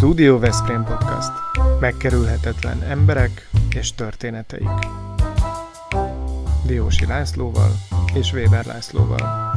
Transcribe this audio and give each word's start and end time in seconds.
Studio 0.00 0.38
Veszprém 0.38 0.84
Podcast. 0.84 1.30
Megkerülhetetlen 1.80 2.82
emberek 2.82 3.48
és 3.74 3.94
történeteik. 3.94 4.68
Diósi 6.66 7.06
Lászlóval 7.06 7.70
és 8.14 8.32
Weber 8.32 8.64
Lászlóval. 8.64 9.54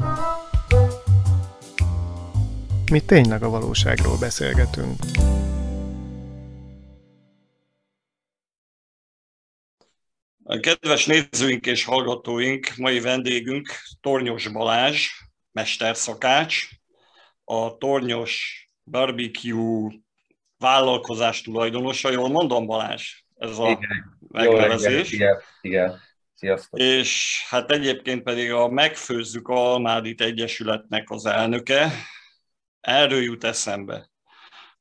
Mi 2.91 2.99
tényleg 2.99 3.43
a 3.43 3.49
valóságról 3.49 4.17
beszélgetünk. 4.17 4.95
Kedves 10.59 11.05
nézőink 11.05 11.65
és 11.65 11.83
hallgatóink, 11.83 12.67
mai 12.77 12.99
vendégünk 12.99 13.69
Tornyos 14.01 14.47
Balázs, 14.47 15.07
mesterszakács, 15.51 16.67
a 17.43 17.77
Tornyos 17.77 18.63
Barbecue 18.83 20.02
vállalkozás 20.63 21.41
tulajdonosa, 21.41 22.11
jól 22.11 22.29
mondom 22.29 22.65
Balázs? 22.65 23.23
Ez 23.37 23.57
a 23.57 23.69
igen. 23.69 24.17
megnevezés. 24.27 25.11
Jó, 25.11 25.17
igen, 25.17 25.37
igen. 25.61 25.99
Sziasztok. 26.35 26.79
És 26.79 27.41
hát 27.49 27.71
egyébként 27.71 28.23
pedig 28.23 28.51
a 28.51 28.69
Megfőzzük 28.69 29.47
Almádit 29.47 30.21
Egyesületnek 30.21 31.09
az 31.09 31.25
elnöke. 31.25 31.91
Erről 32.81 33.21
jut 33.21 33.43
eszembe, 33.43 34.09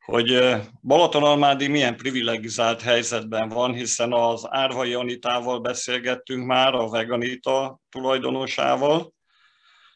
hogy 0.05 0.57
Balatonalmádi 0.83 1.69
milyen 1.69 1.97
privilegizált 1.97 2.83
helyzetben 2.83 3.49
van, 3.49 3.75
hiszen 3.75 4.13
az 4.13 4.47
Árvai 4.49 4.95
Anitával 4.95 5.61
beszélgettünk 5.61 6.47
már, 6.47 6.75
a 6.75 6.89
Veganita 6.89 7.81
tulajdonosával, 7.91 9.13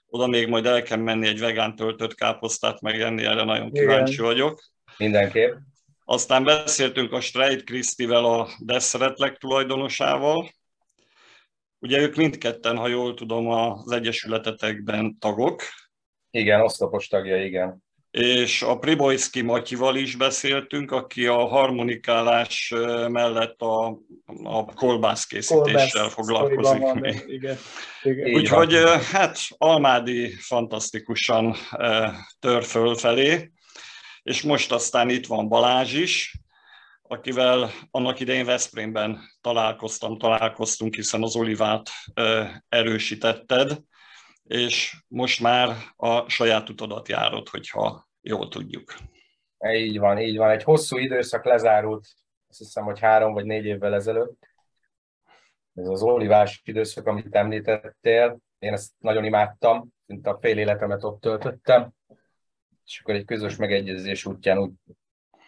oda 0.07 0.27
még 0.27 0.49
majd 0.49 0.67
el 0.67 0.83
kell 0.83 0.99
menni 0.99 1.27
egy 1.27 1.41
vegán 1.41 1.77
töltött 1.77 2.15
káposztát 2.15 2.81
megenni, 2.81 3.25
erre 3.25 3.45
nagyon 3.45 3.73
kíváncsi 3.73 4.13
Igen. 4.13 4.25
vagyok. 4.25 4.61
Mindenképp. 4.97 5.55
Aztán 6.09 6.45
beszéltünk 6.45 7.13
a 7.13 7.21
Streit 7.21 7.65
Krisztivel, 7.65 8.25
a 8.25 8.49
Desszeretlek 8.59 9.37
tulajdonosával. 9.37 10.51
Ugye 11.79 12.01
ők 12.01 12.17
mindketten, 12.17 12.77
ha 12.77 12.89
jól 12.89 13.15
tudom, 13.15 13.49
az 13.49 13.93
egyesületetekben 13.93 15.17
tagok. 15.19 15.63
Igen, 16.31 16.61
oszlopos 16.61 17.09
tagja, 17.09 17.45
igen. 17.45 17.85
És 18.11 18.63
a 18.63 18.79
Pribojszki 18.79 19.43
Matyival 19.43 19.97
is 19.97 20.17
beszéltünk, 20.17 20.91
aki 20.91 21.27
a 21.27 21.47
harmonikálás 21.47 22.73
mellett 23.09 23.61
a, 23.61 23.99
a 24.43 24.65
kolbászkészítéssel 24.75 25.89
Kolbász 25.91 26.13
foglalkozik 26.13 26.81
van, 26.81 26.99
még. 26.99 27.25
Igen. 27.27 27.57
igen. 28.03 28.35
Úgyhogy 28.35 28.75
hát 29.13 29.39
Almádi 29.57 30.31
fantasztikusan 30.31 31.55
tör 32.41 32.65
fölfelé 32.65 33.51
és 34.27 34.43
most 34.43 34.73
aztán 34.73 35.09
itt 35.09 35.27
van 35.27 35.49
Balázs 35.49 35.95
is, 35.95 36.39
akivel 37.03 37.71
annak 37.91 38.21
idején 38.21 38.45
Veszprémben 38.45 39.19
találkoztam, 39.41 40.19
találkoztunk, 40.19 40.95
hiszen 40.95 41.23
az 41.23 41.37
Olivát 41.37 41.91
erősítetted, 42.69 43.83
és 44.43 44.97
most 45.09 45.41
már 45.41 45.77
a 45.97 46.29
saját 46.29 46.69
utadat 46.69 47.09
járod, 47.09 47.49
hogyha 47.49 48.09
jól 48.21 48.49
tudjuk. 48.49 48.95
Így 49.73 49.99
van, 49.99 50.19
így 50.19 50.37
van. 50.37 50.51
Egy 50.51 50.63
hosszú 50.63 50.97
időszak 50.97 51.45
lezárult, 51.45 52.07
azt 52.49 52.59
hiszem, 52.59 52.85
hogy 52.85 53.01
három 53.01 53.33
vagy 53.33 53.45
négy 53.45 53.65
évvel 53.65 53.95
ezelőtt. 53.95 54.49
Ez 55.75 55.89
az 55.89 56.03
olivás 56.03 56.61
időszak, 56.65 57.07
amit 57.07 57.35
említettél. 57.35 58.39
Én 58.59 58.73
ezt 58.73 58.93
nagyon 58.99 59.25
imádtam, 59.25 59.89
mint 60.07 60.27
a 60.27 60.39
fél 60.41 60.59
életemet 60.59 61.05
ott 61.05 61.21
töltöttem 61.21 61.95
és 62.87 63.01
akkor 63.01 63.15
egy 63.15 63.25
közös 63.25 63.57
megegyezés 63.57 64.27
útján 64.27 64.59
úgy, 64.59 64.73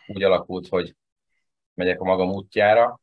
úgy 0.07 0.23
alakult, 0.23 0.69
hogy 0.69 0.95
megyek 1.75 2.01
a 2.01 2.05
magam 2.05 2.31
útjára, 2.31 3.01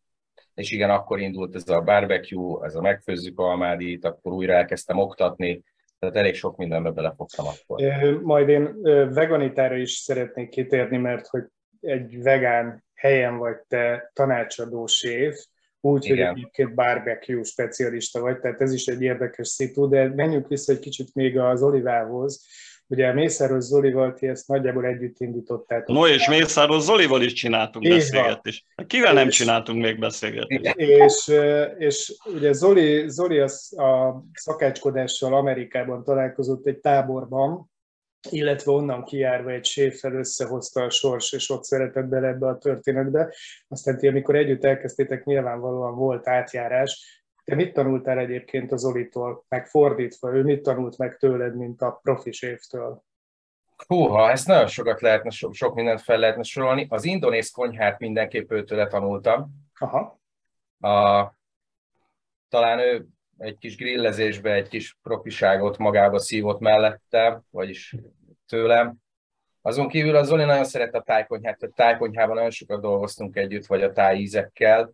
és 0.53 0.71
igen, 0.71 0.89
akkor 0.89 1.19
indult 1.19 1.55
ez 1.55 1.69
a 1.69 1.81
barbecue, 1.81 2.65
ez 2.65 2.75
a 2.75 2.81
megfőzzük 2.81 3.39
almádit, 3.39 4.05
akkor 4.05 4.33
újra 4.33 4.53
elkezdtem 4.53 4.97
oktatni, 4.97 5.63
tehát 5.99 6.15
elég 6.15 6.35
sok 6.35 6.57
mindenbe 6.57 6.91
belefogtam 6.91 7.45
akkor. 7.45 7.81
Majd 8.21 8.49
én 8.49 8.81
veganitára 9.13 9.75
is 9.75 9.91
szeretnék 9.91 10.49
kitérni, 10.49 10.97
mert 10.97 11.27
hogy 11.27 11.43
egy 11.79 12.21
vegán 12.21 12.83
helyen 12.93 13.37
vagy 13.37 13.57
te 13.67 14.11
tanácsadó 14.13 14.85
séf, 14.85 15.45
úgy, 15.79 16.05
Igen. 16.05 16.27
hogy 16.27 16.37
egyébként 16.37 16.75
barbecue 16.75 17.43
specialista 17.43 18.19
vagy, 18.19 18.39
tehát 18.39 18.61
ez 18.61 18.73
is 18.73 18.85
egy 18.85 19.01
érdekes 19.01 19.47
szitu, 19.47 19.87
de 19.87 20.13
menjünk 20.15 20.47
vissza 20.47 20.71
egy 20.73 20.79
kicsit 20.79 21.13
még 21.13 21.37
az 21.37 21.63
Olivához. 21.63 22.45
Ugye 22.87 23.13
Mészáros 23.13 23.63
Zolival 23.63 24.13
ti 24.13 24.27
ezt 24.27 24.47
nagyjából 24.47 24.85
együtt 24.85 25.19
indítottátok. 25.19 25.95
No, 25.95 26.07
és 26.07 26.27
Mészáros 26.27 26.81
Zolival 26.81 27.21
is 27.21 27.33
csináltunk 27.33 27.85
Így 27.85 27.91
beszélgetést. 27.91 28.65
Van. 28.75 28.87
Kivel 28.87 29.13
nem 29.13 29.27
és, 29.27 29.35
csináltunk 29.35 29.81
még 29.81 29.99
beszélgetést? 29.99 30.75
És, 30.75 31.31
és 31.77 32.15
ugye 32.25 32.51
Zoli, 32.51 33.09
Zoli 33.09 33.39
az 33.39 33.77
a 33.77 34.23
szakácskodással 34.33 35.33
Amerikában 35.33 36.03
találkozott 36.03 36.67
egy 36.67 36.77
táborban, 36.77 37.71
illetve 38.29 38.71
onnan 38.71 39.03
kiárva 39.03 39.51
egy 39.51 39.65
séffel 39.65 40.13
összehozta 40.13 40.83
a 40.83 40.89
sors, 40.89 41.33
és 41.33 41.49
ott 41.49 41.63
szeretett 41.63 42.05
bele 42.05 42.27
ebbe 42.27 42.47
a 42.47 42.57
történetbe. 42.57 43.33
Aztán 43.67 43.97
ti, 43.97 44.07
amikor 44.07 44.35
együtt 44.35 44.63
elkezdtétek, 44.63 45.25
nyilvánvalóan 45.25 45.95
volt 45.95 46.27
átjárás, 46.27 47.23
te 47.45 47.55
mit 47.55 47.73
tanultál 47.73 48.17
egyébként 48.17 48.71
az 48.71 48.85
Olitól, 48.85 49.45
meg 49.47 49.67
fordítva, 49.67 50.33
ő 50.33 50.43
mit 50.43 50.61
tanult 50.61 50.97
meg 50.97 51.17
tőled, 51.17 51.55
mint 51.55 51.81
a 51.81 51.99
profi 52.03 52.31
séftől? 52.31 53.03
Húha, 53.87 54.31
ezt 54.31 54.47
nagyon 54.47 54.67
sokat 54.67 55.01
lehetne, 55.01 55.29
so, 55.29 55.51
sok 55.51 55.75
mindent 55.75 56.01
fel 56.01 56.17
lehetne 56.17 56.43
sorolni. 56.43 56.87
Az 56.89 57.05
indonész 57.05 57.51
konyhát 57.51 57.99
mindenképp 57.99 58.51
őtőle 58.51 58.87
tanultam. 58.87 59.49
Aha. 59.79 60.19
A, 60.79 61.31
talán 62.49 62.79
ő 62.79 63.07
egy 63.37 63.57
kis 63.57 63.77
grillezésbe 63.77 64.53
egy 64.53 64.67
kis 64.67 64.97
profiságot 65.03 65.77
magába 65.77 66.19
szívott 66.19 66.59
mellette, 66.59 67.41
vagyis 67.49 67.95
tőlem. 68.47 68.95
Azon 69.61 69.87
kívül 69.87 70.15
az 70.15 70.27
Zoli 70.27 70.43
nagyon 70.43 70.63
szeret 70.63 70.93
a 70.95 71.01
tájkonyhát, 71.01 71.63
a 71.63 71.69
tájkonyhában 71.75 72.35
nagyon 72.35 72.51
sokat 72.51 72.81
dolgoztunk 72.81 73.35
együtt, 73.35 73.65
vagy 73.65 73.83
a 73.83 73.91
tájízekkel 73.91 74.93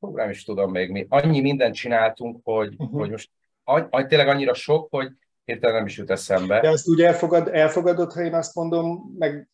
nem 0.00 0.30
is 0.30 0.44
tudom 0.44 0.70
még 0.70 0.90
mi. 0.90 1.06
Annyi 1.08 1.40
mindent 1.40 1.74
csináltunk, 1.74 2.40
hogy, 2.44 2.74
uh-huh. 2.78 2.98
hogy 2.98 3.10
most 3.10 3.30
agy, 3.64 4.06
tényleg 4.06 4.28
annyira 4.28 4.54
sok, 4.54 4.86
hogy 4.90 5.10
hirtelen 5.44 5.76
nem 5.76 5.86
is 5.86 5.96
jut 5.96 6.10
eszembe. 6.10 6.60
De 6.60 6.68
azt 6.68 6.88
úgy 6.88 7.00
elfogad, 7.00 7.48
elfogadod, 7.48 8.12
ha 8.12 8.22
én 8.22 8.34
azt 8.34 8.54
mondom, 8.54 9.14
meg 9.18 9.48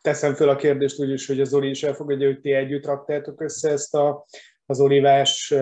teszem 0.00 0.34
föl 0.34 0.48
a 0.48 0.56
kérdést 0.56 1.00
úgy 1.00 1.10
is, 1.10 1.26
hogy 1.26 1.40
az 1.40 1.48
Zoli 1.48 1.68
is 1.68 1.82
elfogadja, 1.82 2.26
hogy 2.26 2.40
ti 2.40 2.52
együtt 2.52 2.86
raktátok 2.86 3.40
össze 3.40 3.70
ezt 3.70 3.94
a, 3.94 4.24
az 4.66 4.80
olivás 4.80 5.54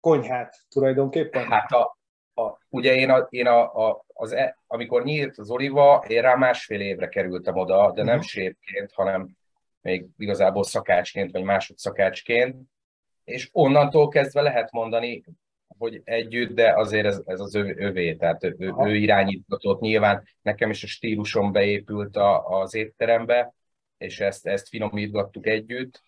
konyhát 0.00 0.56
tulajdonképpen? 0.68 1.46
Hát 1.46 1.70
a, 1.72 1.98
a, 2.34 2.58
ugye 2.68 2.94
én, 2.94 3.10
a, 3.10 3.26
én 3.30 3.46
a, 3.46 3.88
a, 3.88 4.04
az, 4.14 4.32
e, 4.32 4.58
amikor 4.66 5.04
nyílt 5.04 5.38
az 5.38 5.50
oliva, 5.50 6.04
én 6.06 6.22
rá 6.22 6.34
másfél 6.34 6.80
évre 6.80 7.08
kerültem 7.08 7.56
oda, 7.56 7.76
de 7.76 7.82
uh-huh. 7.82 8.04
nem 8.04 8.16
mhm. 8.16 8.24
sépként, 8.24 8.92
hanem 8.92 9.28
még 9.80 10.06
igazából 10.16 10.64
szakácsként, 10.64 11.32
vagy 11.32 11.42
másodszakácsként 11.42 12.56
és 13.28 13.48
onnantól 13.52 14.08
kezdve 14.08 14.40
lehet 14.40 14.72
mondani, 14.72 15.24
hogy 15.78 16.00
együtt, 16.04 16.54
de 16.54 16.72
azért 16.74 17.06
ez, 17.06 17.22
ez 17.24 17.40
az 17.40 17.54
ő, 17.54 17.74
övé, 17.78 18.14
tehát 18.14 18.44
ő, 18.44 18.74
ő 18.78 18.96
irányítatott. 18.96 19.80
Nyilván 19.80 20.22
nekem 20.42 20.70
is 20.70 20.82
a 20.82 20.86
stílusom 20.86 21.52
beépült 21.52 22.16
a, 22.16 22.46
az 22.60 22.74
étterembe, 22.74 23.54
és 23.98 24.20
ezt, 24.20 24.46
ezt 24.46 24.68
finomítgattuk 24.68 25.46
együtt. 25.46 26.02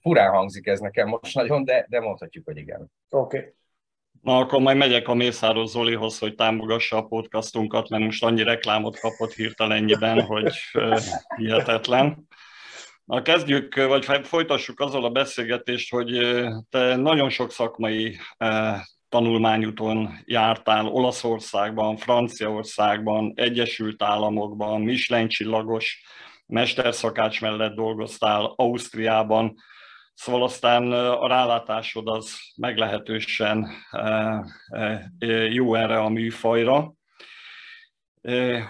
Furán 0.00 0.30
hangzik 0.30 0.66
ez 0.66 0.80
nekem 0.80 1.08
most 1.08 1.34
nagyon, 1.34 1.64
de, 1.64 1.86
de 1.88 2.00
mondhatjuk, 2.00 2.44
hogy 2.44 2.56
igen. 2.56 2.90
Oké. 3.08 3.38
Okay. 3.38 3.52
Na, 4.22 4.38
akkor 4.38 4.60
majd 4.60 4.76
megyek 4.76 5.08
a 5.08 5.14
Mészáros 5.14 5.68
Zolihoz, 5.68 6.18
hogy 6.18 6.34
támogassa 6.34 6.96
a 6.96 7.06
podcastunkat, 7.06 7.88
mert 7.88 8.04
most 8.04 8.24
annyi 8.24 8.42
reklámot 8.42 8.98
kapott 8.98 9.32
hirtelennyiben, 9.32 10.22
hogy 10.22 10.52
hihetetlen. 11.36 12.26
Na, 13.10 13.22
kezdjük, 13.22 13.74
vagy 13.74 14.04
folytassuk 14.22 14.80
azzal 14.80 15.04
a 15.04 15.10
beszélgetést, 15.10 15.90
hogy 15.90 16.38
te 16.68 16.96
nagyon 16.96 17.30
sok 17.30 17.50
szakmai 17.50 18.16
tanulmányúton 19.08 20.22
jártál 20.24 20.86
Olaszországban, 20.86 21.96
Franciaországban, 21.96 23.32
Egyesült 23.34 24.02
Államokban, 24.02 24.80
Michelin 24.80 25.28
csillagos 25.28 26.02
mesterszakács 26.46 27.40
mellett 27.40 27.74
dolgoztál 27.74 28.52
Ausztriában, 28.56 29.54
szóval 30.14 30.42
aztán 30.42 30.92
a 30.92 31.28
rálátásod 31.28 32.08
az 32.08 32.38
meglehetősen 32.56 33.68
jó 35.50 35.74
erre 35.74 35.98
a 35.98 36.08
műfajra. 36.08 36.92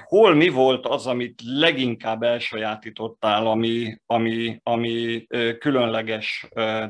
Hol 0.04 0.34
mi 0.34 0.48
volt 0.48 0.86
az, 0.86 1.06
amit 1.06 1.40
leginkább 1.44 2.22
elsajátítottál, 2.22 3.46
ami, 3.46 4.00
ami, 4.06 4.60
ami 4.62 5.26
különleges 5.58 6.48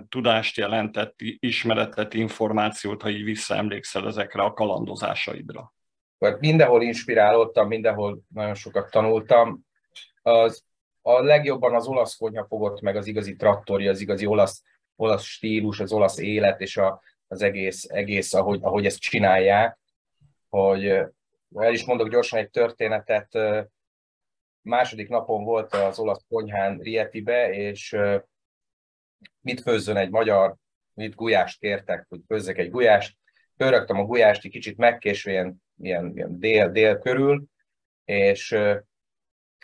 tudást 0.09 0.57
jelentett, 0.57 1.15
ismeretet, 1.39 2.15
információt, 2.15 3.03
ha 3.03 3.11
így 3.11 3.25
visszaemlékszel 3.25 4.07
ezekre 4.07 4.43
a 4.43 4.53
kalandozásaidra? 4.53 5.73
Mindenhol 6.39 6.83
inspirálódtam, 6.83 7.69
mindenhol 7.69 8.21
nagyon 8.29 8.55
sokat 8.55 8.91
tanultam. 8.91 9.61
Az, 10.23 10.65
a 11.03 11.21
legjobban 11.21 11.75
az 11.75 11.87
olasz 11.87 12.17
konyha 12.17 12.47
fogott 12.47 12.81
meg 12.81 12.97
az 12.97 13.07
igazi 13.07 13.37
trattori, 13.37 13.89
az 13.89 14.01
igazi 14.01 14.27
olasz, 14.27 14.63
olasz 14.97 15.25
stílus, 15.25 15.81
az 15.81 15.93
olasz 15.93 16.19
élet, 16.19 16.61
és 16.61 16.77
a, 16.77 17.03
az 17.29 17.43
egész, 17.43 17.85
egész 17.89 18.35
ahogy, 18.35 18.59
ahogy 18.63 18.87
ezt 18.87 19.01
csinálják, 19.01 19.79
hogy 20.49 20.93
el 21.55 21.73
is 21.73 21.85
mondok 21.85 22.09
gyorsan 22.09 22.39
egy 22.39 22.51
történetet, 22.51 23.39
második 24.63 25.09
napon 25.09 25.45
volt 25.45 25.75
az 25.75 25.99
olasz 25.99 26.25
konyhán 26.29 26.79
Rietibe, 26.79 27.51
és 27.53 27.97
mit 29.41 29.61
főzzön 29.61 29.97
egy 29.97 30.11
magyar, 30.11 30.57
mit 30.95 31.15
gulyást 31.15 31.59
kértek, 31.59 32.07
hogy 32.09 32.21
főzzek 32.27 32.59
egy 32.59 32.71
gulyást, 32.71 33.17
pörögtem 33.57 33.99
a 33.99 34.05
gulyást, 34.05 34.45
egy 34.45 34.51
kicsit 34.51 34.77
megkésve, 34.77 35.31
ilyen, 35.31 35.63
ilyen, 35.77 36.13
ilyen 36.15 36.39
dél, 36.39 36.71
dél 36.71 36.99
körül, 36.99 37.45
és, 38.05 38.57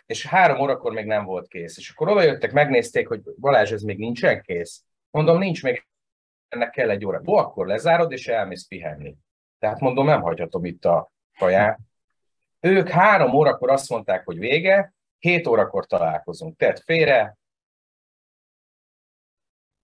és 0.05 0.25
három 0.25 0.59
órakor 0.59 0.93
még 0.93 1.05
nem 1.05 1.25
volt 1.25 1.47
kész. 1.47 1.77
És 1.77 1.89
akkor 1.89 2.09
oda 2.09 2.21
jöttek, 2.21 2.51
megnézték, 2.51 3.07
hogy 3.07 3.21
Balázs, 3.39 3.71
ez 3.71 3.81
még 3.81 3.97
nincsen 3.97 4.41
kész. 4.41 4.83
Mondom, 5.09 5.37
nincs 5.37 5.63
még, 5.63 5.87
ennek 6.47 6.69
kell 6.69 6.89
egy 6.89 7.05
óra. 7.05 7.21
Ó, 7.25 7.35
akkor 7.35 7.67
lezárod, 7.67 8.11
és 8.11 8.27
elmész 8.27 8.67
pihenni. 8.67 9.15
Tehát 9.59 9.79
mondom, 9.79 10.05
nem 10.05 10.21
hagyhatom 10.21 10.65
itt 10.65 10.85
a 10.85 11.11
kaját. 11.37 11.79
Ők 12.59 12.89
három 12.89 13.33
órakor 13.33 13.69
azt 13.69 13.89
mondták, 13.89 14.25
hogy 14.25 14.39
vége, 14.39 14.93
hét 15.19 15.47
órakor 15.47 15.85
találkozunk. 15.85 16.57
Tehát 16.57 16.79
félre, 16.79 17.37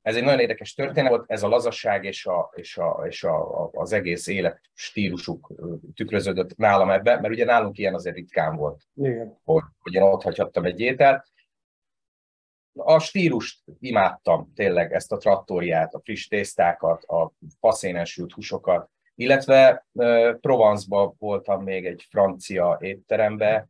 ez 0.02 0.16
egy 0.16 0.24
nagyon 0.24 0.40
érdekes 0.40 0.74
történet 0.74 1.10
volt, 1.10 1.32
ez 1.32 1.44
a 1.44 1.48
lazasság 1.48 2.04
és, 2.04 2.26
a, 2.26 2.52
és, 2.56 2.78
a, 2.78 3.04
és 3.08 3.24
a, 3.24 3.70
az 3.72 3.92
egész 3.92 4.28
élet 4.28 4.62
stílusuk 4.74 5.52
tükröződött 5.96 6.56
nálam 6.56 6.90
ebbe, 6.90 7.20
mert 7.20 7.34
ugye 7.34 7.46
nálunk 7.46 7.78
ilyen 7.78 7.94
azért 7.94 8.16
ritkán 8.16 8.56
volt, 8.56 8.82
Igen. 8.96 9.40
Hogy, 9.44 9.64
hogy 9.80 9.94
én 9.94 10.02
ott 10.02 10.22
hagyhattam 10.22 10.66
egy 10.66 10.80
ételt. 10.80 11.32
A 12.74 13.00
stílust 13.00 13.64
imádtam 13.80 14.54
tényleg, 14.56 14.94
ezt 14.94 15.12
a 15.12 15.18
trattóriát, 15.18 15.94
a 15.94 16.00
friss 16.00 16.28
tésztákat, 16.28 17.04
a 17.04 17.32
faszénen 17.60 18.06
sült 18.06 18.32
húsokat, 18.32 18.90
illetve 19.16 19.86
Provence-ba 20.42 21.16
voltam 21.18 21.64
még 21.64 21.86
egy 21.86 22.06
francia 22.10 22.78
étterembe, 22.82 23.68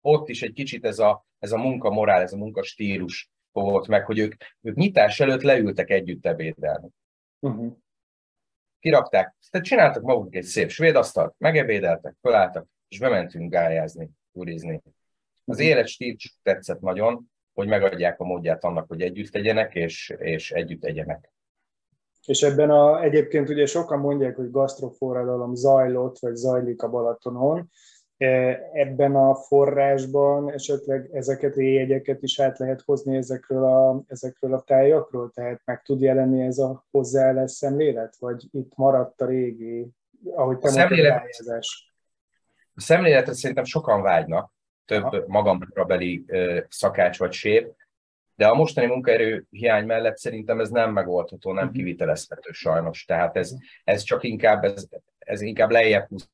ott 0.00 0.28
is 0.28 0.42
egy 0.42 0.52
kicsit 0.52 0.84
ez 0.84 0.98
a, 0.98 1.26
ez 1.38 1.52
a 1.52 1.56
munkamorál, 1.58 2.22
ez 2.22 2.32
a 2.32 2.36
munkastílus 2.36 3.30
volt 3.52 3.88
meg, 3.88 4.04
hogy 4.04 4.18
ők, 4.18 4.34
ők 4.60 4.76
nyitás 4.76 5.20
előtt 5.20 5.42
leültek 5.42 5.90
együtt 5.90 6.26
ebédelni. 6.26 6.88
Uh-huh. 7.38 7.76
Kirakták, 8.80 9.34
tehát 9.50 9.66
csináltak 9.66 10.02
maguk 10.02 10.34
egy 10.34 10.44
szép 10.44 10.70
svéd 10.70 10.96
asztalt, 10.96 11.34
megebédeltek, 11.38 12.14
felálltak, 12.20 12.66
és 12.88 12.98
bementünk 12.98 13.52
gályázni, 13.52 14.10
turizni. 14.32 14.82
Az 15.44 15.56
mhm. 15.56 15.66
élet 15.66 15.86
stílus 15.86 16.38
tetszett 16.42 16.80
nagyon, 16.80 17.30
hogy 17.54 17.66
megadják 17.68 18.20
a 18.20 18.24
módját 18.24 18.64
annak, 18.64 18.88
hogy 18.88 19.00
együtt 19.00 19.34
legyenek, 19.34 19.74
és, 19.74 20.14
és 20.18 20.50
együtt 20.50 20.84
egyenek. 20.84 21.32
És 22.26 22.42
ebben 22.42 22.70
a, 22.70 23.02
egyébként 23.02 23.48
ugye 23.48 23.66
sokan 23.66 23.98
mondják, 23.98 24.36
hogy 24.36 24.50
gasztroforradalom 24.50 25.54
zajlott, 25.54 26.18
vagy 26.18 26.34
zajlik 26.34 26.82
a 26.82 26.88
Balatonon, 26.88 27.70
E, 28.18 28.60
ebben 28.72 29.16
a 29.16 29.34
forrásban 29.34 30.52
esetleg 30.52 31.08
ezeket 31.12 31.56
a 31.56 31.60
jegyeket 31.60 32.22
is 32.22 32.40
át 32.40 32.58
lehet 32.58 32.82
hozni 32.82 33.16
ezekről 33.16 33.64
a, 33.64 34.02
ezekről 34.06 34.54
a 34.54 34.60
tájakról? 34.60 35.30
Tehát 35.30 35.60
meg 35.64 35.82
tud 35.82 36.00
jelenni 36.00 36.42
ez 36.42 36.58
a 36.58 36.86
hozzáállás 36.90 37.50
szemlélet? 37.50 38.16
Vagy 38.18 38.44
itt 38.50 38.72
maradt 38.76 39.20
a 39.20 39.26
régi, 39.26 39.88
ahogy 40.34 40.58
te 40.58 40.68
szemlélet, 40.68 41.22
mondtad, 41.22 41.62
a 42.74 42.80
szemléletre 42.80 43.32
szerintem 43.32 43.64
sokan 43.64 44.02
vágynak, 44.02 44.52
több 44.84 45.26
magamra 45.26 45.84
beli 45.84 46.24
szakács 46.68 47.18
vagy 47.18 47.32
sér, 47.32 47.72
de 48.36 48.46
a 48.46 48.54
mostani 48.54 48.86
munkaerő 48.86 49.46
hiány 49.50 49.86
mellett 49.86 50.16
szerintem 50.16 50.60
ez 50.60 50.70
nem 50.70 50.92
megoldható, 50.92 51.52
nem 51.52 51.64
uh-huh. 51.64 51.78
kivitelezhető 51.78 52.50
sajnos. 52.52 53.04
Tehát 53.04 53.36
ez, 53.36 53.54
ez 53.84 54.02
csak 54.02 54.22
inkább, 54.22 54.64
ez, 54.64 54.86
ez 55.18 55.40
inkább 55.40 55.70
lejjebb 55.70 56.08
húz 56.08 56.28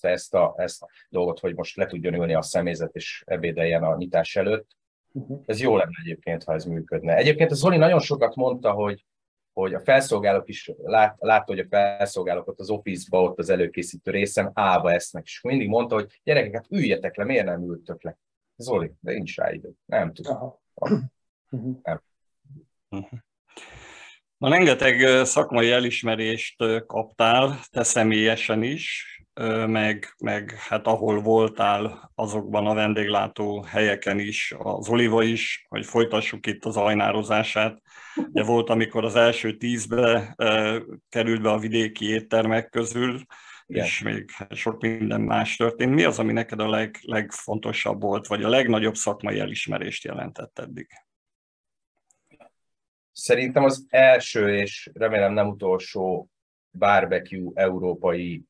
ezt 0.00 0.34
a, 0.34 0.54
ezt 0.56 0.82
a 0.82 0.88
dolgot, 1.08 1.38
hogy 1.38 1.54
most 1.54 1.76
le 1.76 1.86
tudjon 1.86 2.14
ülni 2.14 2.34
a 2.34 2.42
személyzet 2.42 2.94
és 2.94 3.22
ebédeljen 3.26 3.82
a 3.82 3.96
nyitás 3.96 4.36
előtt. 4.36 4.76
Uh-huh. 5.12 5.42
Ez 5.46 5.60
jó 5.60 5.76
lenne 5.76 5.98
egyébként, 6.02 6.44
ha 6.44 6.52
ez 6.52 6.64
működne. 6.64 7.16
Egyébként 7.16 7.50
a 7.50 7.54
Zoli 7.54 7.76
nagyon 7.76 8.00
sokat 8.00 8.34
mondta, 8.34 8.72
hogy, 8.72 9.04
hogy 9.52 9.74
a 9.74 9.80
felszolgálók 9.80 10.48
is 10.48 10.72
lát, 10.76 11.16
látta, 11.18 11.52
hogy 11.52 11.58
a 11.58 11.66
felszolgálók 11.68 12.48
ott 12.48 12.60
az 12.60 12.70
office-ba, 12.70 13.22
ott 13.22 13.38
az 13.38 13.50
előkészítő 13.50 14.10
részen 14.10 14.50
állva 14.54 14.92
esznek, 14.92 15.24
és 15.24 15.40
mindig 15.42 15.68
mondta, 15.68 15.94
hogy 15.94 16.20
gyerekek, 16.24 16.54
hát 16.54 16.66
üljetek 16.70 17.16
le, 17.16 17.24
miért 17.24 17.44
nem 17.44 17.62
ültök 17.62 18.02
le? 18.02 18.18
Zoli, 18.56 18.92
de 19.00 19.12
nincs 19.12 19.36
rá 19.36 19.52
idő. 19.52 19.70
Nem 19.84 20.12
tudom. 20.12 20.36
Aha. 20.36 20.60
Uh-huh. 20.80 21.00
Nem. 21.82 22.02
Uh-huh. 22.88 23.18
Na, 24.36 24.48
rengeteg 24.48 25.24
szakmai 25.24 25.70
elismerést 25.70 26.64
kaptál, 26.86 27.60
te 27.70 27.82
személyesen 27.82 28.62
is, 28.62 29.06
meg, 29.66 30.14
meg 30.18 30.50
hát 30.50 30.86
ahol 30.86 31.20
voltál 31.20 32.10
azokban 32.14 32.66
a 32.66 32.74
vendéglátó 32.74 33.62
helyeken 33.62 34.18
is, 34.18 34.54
az 34.58 34.88
Oliva 34.88 35.22
is, 35.22 35.66
hogy 35.68 35.86
folytassuk 35.86 36.46
itt 36.46 36.64
az 36.64 36.76
ajnározását. 36.76 37.82
Ugye 38.14 38.42
volt, 38.42 38.70
amikor 38.70 39.04
az 39.04 39.16
első 39.16 39.56
tízbe 39.56 40.34
került 41.08 41.42
be 41.42 41.50
a 41.50 41.58
vidéki 41.58 42.08
éttermek 42.08 42.68
közül, 42.68 43.20
Igen. 43.68 43.84
és 43.84 44.02
még 44.02 44.30
sok 44.50 44.80
minden 44.80 45.20
más 45.20 45.56
történt. 45.56 45.94
Mi 45.94 46.04
az, 46.04 46.18
ami 46.18 46.32
neked 46.32 46.60
a 46.60 46.68
leg, 46.68 46.98
legfontosabb 47.02 48.02
volt, 48.02 48.26
vagy 48.26 48.42
a 48.42 48.48
legnagyobb 48.48 48.94
szakmai 48.94 49.38
elismerést 49.38 50.04
jelentett 50.04 50.58
eddig? 50.58 50.86
Szerintem 53.12 53.64
az 53.64 53.86
első, 53.88 54.56
és 54.56 54.90
remélem 54.94 55.32
nem 55.32 55.48
utolsó 55.48 56.30
barbecue 56.70 57.50
európai 57.54 58.44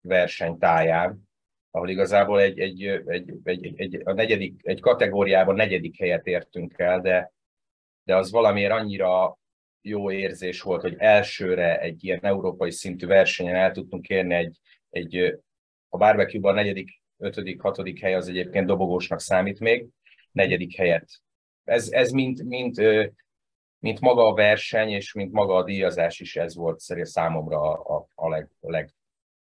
versenytáján, 0.00 1.30
ahol 1.70 1.88
igazából 1.88 2.40
egy, 2.40 2.58
egy, 2.58 2.84
egy, 2.84 3.32
egy, 3.44 3.72
egy, 3.76 4.00
a 4.04 4.12
negyedik, 4.12 4.60
egy 4.62 4.80
kategóriában 4.80 5.54
negyedik 5.54 5.98
helyet 5.98 6.26
értünk 6.26 6.78
el, 6.78 7.00
de, 7.00 7.32
de 8.04 8.16
az 8.16 8.30
valamiért 8.30 8.72
annyira 8.72 9.38
jó 9.82 10.10
érzés 10.10 10.62
volt, 10.62 10.80
hogy 10.80 10.94
elsőre 10.98 11.80
egy 11.80 12.04
ilyen 12.04 12.20
európai 12.22 12.70
szintű 12.70 13.06
versenyen 13.06 13.54
el 13.54 13.70
tudtunk 13.72 14.08
érni 14.08 14.34
egy, 14.34 14.58
egy 14.90 15.38
a 15.88 15.96
barbecue-ban 15.96 16.54
negyedik, 16.54 17.02
ötödik, 17.18 17.60
hatodik 17.60 18.00
hely 18.00 18.14
az 18.14 18.28
egyébként 18.28 18.66
dobogósnak 18.66 19.20
számít 19.20 19.60
még, 19.60 19.86
negyedik 20.32 20.76
helyet. 20.76 21.08
Ez, 21.64 21.90
ez 21.90 22.10
mint, 22.10 22.42
mint, 22.42 22.80
mint 23.78 24.00
maga 24.00 24.26
a 24.26 24.34
verseny, 24.34 24.88
és 24.88 25.12
mint 25.12 25.32
maga 25.32 25.54
a 25.54 25.64
díjazás 25.64 26.20
is 26.20 26.36
ez 26.36 26.56
volt 26.56 26.80
szerintem 26.80 27.12
számomra 27.12 27.60
a, 27.60 27.96
a, 27.96 28.06
a 28.14 28.28
leg, 28.28 28.48
leg, 28.60 28.94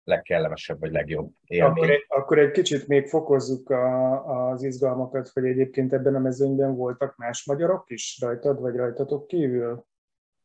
legkellemesebb 0.03 0.79
vagy 0.79 0.91
legjobb 0.91 1.31
élmény. 1.45 1.71
Akkor 1.71 1.89
egy, 1.89 2.05
akkor 2.07 2.39
egy 2.39 2.51
kicsit 2.51 2.87
még 2.87 3.07
fokozzuk 3.07 3.69
a, 3.69 4.49
az 4.49 4.63
izgalmakat, 4.63 5.27
hogy 5.27 5.45
egyébként 5.45 5.93
ebben 5.93 6.15
a 6.15 6.19
mezőnyben 6.19 6.75
voltak 6.75 7.17
más 7.17 7.45
magyarok 7.45 7.89
is 7.89 8.17
rajtad, 8.21 8.59
vagy 8.59 8.75
rajtatok 8.75 9.27
kívül? 9.27 9.85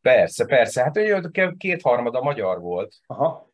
Persze, 0.06 0.44
persze. 0.44 0.82
Hát 0.82 0.96
ugye 0.96 1.20
kétharmada 1.58 2.22
magyar 2.22 2.60
volt. 2.60 2.94
Aha. 3.06 3.50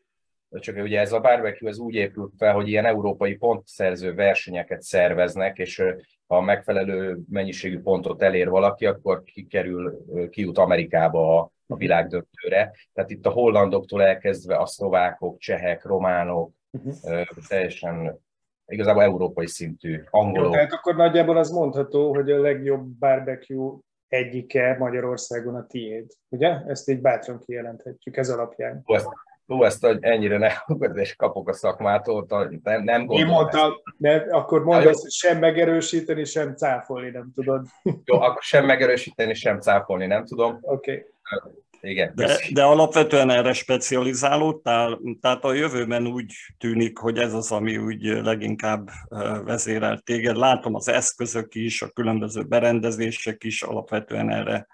Csak 0.50 0.76
ugye 0.76 1.00
ez 1.00 1.12
a 1.12 1.20
barbecue 1.20 1.70
ez 1.70 1.78
úgy 1.78 1.94
épült 1.94 2.32
fel, 2.38 2.52
hogy 2.52 2.68
ilyen 2.68 2.84
európai 2.84 3.34
pontszerző 3.34 4.14
versenyeket 4.14 4.82
szerveznek, 4.82 5.58
és 5.58 5.82
ha 6.26 6.40
megfelelő 6.40 7.18
mennyiségű 7.30 7.80
pontot 7.80 8.22
elér 8.22 8.48
valaki, 8.48 8.86
akkor 8.86 9.22
kikerül, 9.22 10.04
kijut 10.30 10.58
Amerikába 10.58 11.38
a, 11.38 11.50
a 11.66 11.76
világdöntőre. 11.76 12.72
Tehát 12.92 13.10
itt 13.10 13.26
a 13.26 13.30
hollandoktól 13.30 14.02
elkezdve 14.02 14.56
a 14.56 14.66
szlovákok, 14.66 15.38
csehek, 15.38 15.84
románok, 15.84 16.52
uh-huh. 16.70 17.22
teljesen 17.48 18.20
igazából 18.66 19.02
európai 19.02 19.46
szintű 19.46 20.02
angolok. 20.10 20.44
Jó, 20.44 20.50
tehát 20.50 20.72
akkor 20.72 20.96
nagyjából 20.96 21.36
az 21.36 21.50
mondható, 21.50 22.14
hogy 22.14 22.30
a 22.30 22.40
legjobb 22.40 22.84
barbecue 22.84 23.78
egyike 24.12 24.76
Magyarországon 24.78 25.54
a 25.54 25.66
tiéd, 25.66 26.12
ugye? 26.28 26.56
Ezt 26.66 26.88
így 26.88 27.00
bátran 27.00 27.38
kijelenthetjük 27.38 28.16
ez 28.16 28.30
alapján. 28.30 28.82
Ezt, 28.84 29.08
Hú, 29.46 29.64
ezt 29.64 29.84
hogy 29.84 29.98
ennyire 30.00 30.38
ne 30.38 30.52
és 30.94 31.16
kapok 31.16 31.48
a 31.48 31.52
szakmától, 31.52 32.26
nem, 32.62 32.82
nem 32.82 33.06
gondolom. 33.06 33.28
Én 33.28 33.34
mondtam, 33.34 33.72
de 33.96 34.26
akkor 34.30 34.64
mondd 34.64 34.86
azt, 34.86 35.00
hogy 35.00 35.10
sem 35.10 35.38
megerősíteni, 35.38 36.24
sem 36.24 36.54
cáfolni 36.54 37.10
nem 37.10 37.30
tudod. 37.34 37.66
Jó, 38.04 38.20
akkor 38.20 38.42
sem 38.42 38.66
megerősíteni, 38.66 39.34
sem 39.34 39.60
cáfolni 39.60 40.06
nem 40.06 40.24
tudom. 40.24 40.58
Oké. 40.60 40.92
Okay. 40.92 41.52
Igen. 41.84 42.12
De, 42.14 42.38
de 42.52 42.62
alapvetően 42.62 43.30
erre 43.30 43.52
specializálódtál, 43.52 45.00
tehát 45.20 45.44
a 45.44 45.52
jövőben 45.52 46.06
úgy 46.06 46.32
tűnik, 46.58 46.98
hogy 46.98 47.18
ez 47.18 47.34
az, 47.34 47.52
ami 47.52 47.76
úgy 47.76 48.02
leginkább 48.02 48.90
vezérel 49.44 49.98
téged. 49.98 50.36
Látom 50.36 50.74
az 50.74 50.88
eszközök 50.88 51.54
is, 51.54 51.82
a 51.82 51.88
különböző 51.88 52.42
berendezések 52.42 53.44
is 53.44 53.62
alapvetően 53.62 54.30
erre 54.30 54.66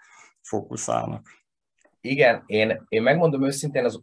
fókuszálnak. 0.43 1.27
Igen, 2.01 2.43
én, 2.47 2.85
én 2.89 3.03
megmondom 3.03 3.45
őszintén, 3.45 3.85
az, 3.85 4.01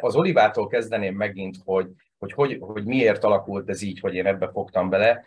az, 0.00 0.16
Olivától 0.16 0.66
kezdeném 0.66 1.16
megint, 1.16 1.56
hogy, 1.64 1.86
hogy, 2.18 2.32
hogy, 2.32 2.56
hogy 2.60 2.84
miért 2.84 3.24
alakult 3.24 3.68
ez 3.68 3.82
így, 3.82 4.00
hogy 4.00 4.14
én 4.14 4.26
ebbe 4.26 4.50
fogtam 4.52 4.90
bele. 4.90 5.24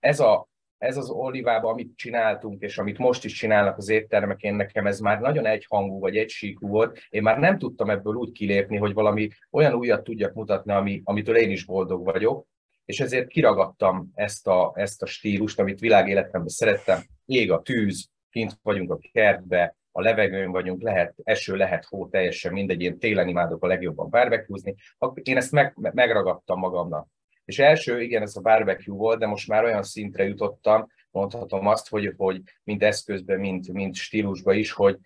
Ez 0.00 0.20
a, 0.20 0.49
ez 0.80 0.96
az 0.96 1.10
olivában, 1.10 1.72
amit 1.72 1.96
csináltunk, 1.96 2.62
és 2.62 2.78
amit 2.78 2.98
most 2.98 3.24
is 3.24 3.32
csinálnak 3.32 3.76
az 3.76 3.88
éttermek, 3.88 4.42
én 4.42 4.54
nekem 4.54 4.86
ez 4.86 5.00
már 5.00 5.20
nagyon 5.20 5.46
egyhangú 5.46 5.98
vagy 5.98 6.16
egysíkú 6.16 6.68
volt. 6.68 6.98
Én 7.08 7.22
már 7.22 7.38
nem 7.38 7.58
tudtam 7.58 7.90
ebből 7.90 8.14
úgy 8.14 8.32
kilépni, 8.32 8.76
hogy 8.76 8.92
valami 8.92 9.28
olyan 9.50 9.74
újat 9.74 10.04
tudjak 10.04 10.34
mutatni, 10.34 10.72
ami, 10.72 11.00
amitől 11.04 11.36
én 11.36 11.50
is 11.50 11.64
boldog 11.64 12.04
vagyok, 12.04 12.46
és 12.84 13.00
ezért 13.00 13.28
kiragadtam 13.28 14.10
ezt 14.14 14.46
a, 14.46 14.72
ezt 14.74 15.02
a 15.02 15.06
stílust, 15.06 15.58
amit 15.58 15.80
világéletemben 15.80 16.48
szerettem. 16.48 16.98
Ég 17.24 17.52
a 17.52 17.62
tűz, 17.62 18.08
kint 18.30 18.58
vagyunk 18.62 18.90
a 18.90 18.98
kertbe, 19.12 19.76
a 19.92 20.00
levegőn 20.00 20.50
vagyunk, 20.50 20.82
lehet 20.82 21.14
eső, 21.22 21.56
lehet 21.56 21.84
hó, 21.84 22.08
teljesen 22.08 22.52
mindegy, 22.52 22.82
én 22.82 22.98
télen 22.98 23.28
imádok 23.28 23.64
a 23.64 23.66
legjobban 23.66 24.10
barbecue 24.10 24.74
én 25.22 25.36
ezt 25.36 25.52
meg, 25.52 25.74
megragadtam 25.76 26.58
magamnak. 26.58 27.08
És 27.50 27.58
első, 27.58 28.02
igen, 28.02 28.22
ez 28.22 28.36
a 28.36 28.40
barbecue 28.40 28.96
volt, 28.96 29.18
de 29.18 29.26
most 29.26 29.48
már 29.48 29.64
olyan 29.64 29.82
szintre 29.82 30.24
jutottam, 30.24 30.86
mondhatom 31.10 31.66
azt, 31.66 31.88
hogy, 31.88 32.14
hogy 32.16 32.42
mind 32.64 32.82
eszközben, 32.82 33.40
mind, 33.40 33.72
mind 33.72 33.94
stílusban 33.94 34.54
is, 34.54 34.72
hogy, 34.72 34.98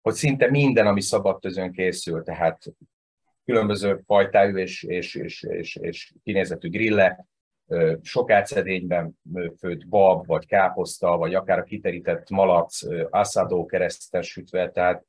hogy 0.00 0.14
szinte 0.14 0.50
minden, 0.50 0.86
ami 0.86 1.00
szabad 1.00 1.40
közön 1.40 1.72
készül, 1.72 2.22
tehát 2.22 2.58
különböző 3.44 4.02
fajtájú 4.04 4.56
és, 4.56 4.82
és, 4.82 5.14
és, 5.14 5.42
és, 5.42 5.76
és 5.76 6.12
kinézetű 6.22 6.70
grillek, 6.70 7.24
átszedényben 8.26 9.18
főtt 9.58 9.88
bab, 9.88 10.26
vagy 10.26 10.46
káposzta, 10.46 11.16
vagy 11.16 11.34
akár 11.34 11.58
a 11.58 11.62
kiterített 11.62 12.30
malac, 12.30 12.80
asszadó 13.10 13.66
kereszten 13.66 14.22
sütve, 14.22 14.70
tehát 14.70 15.04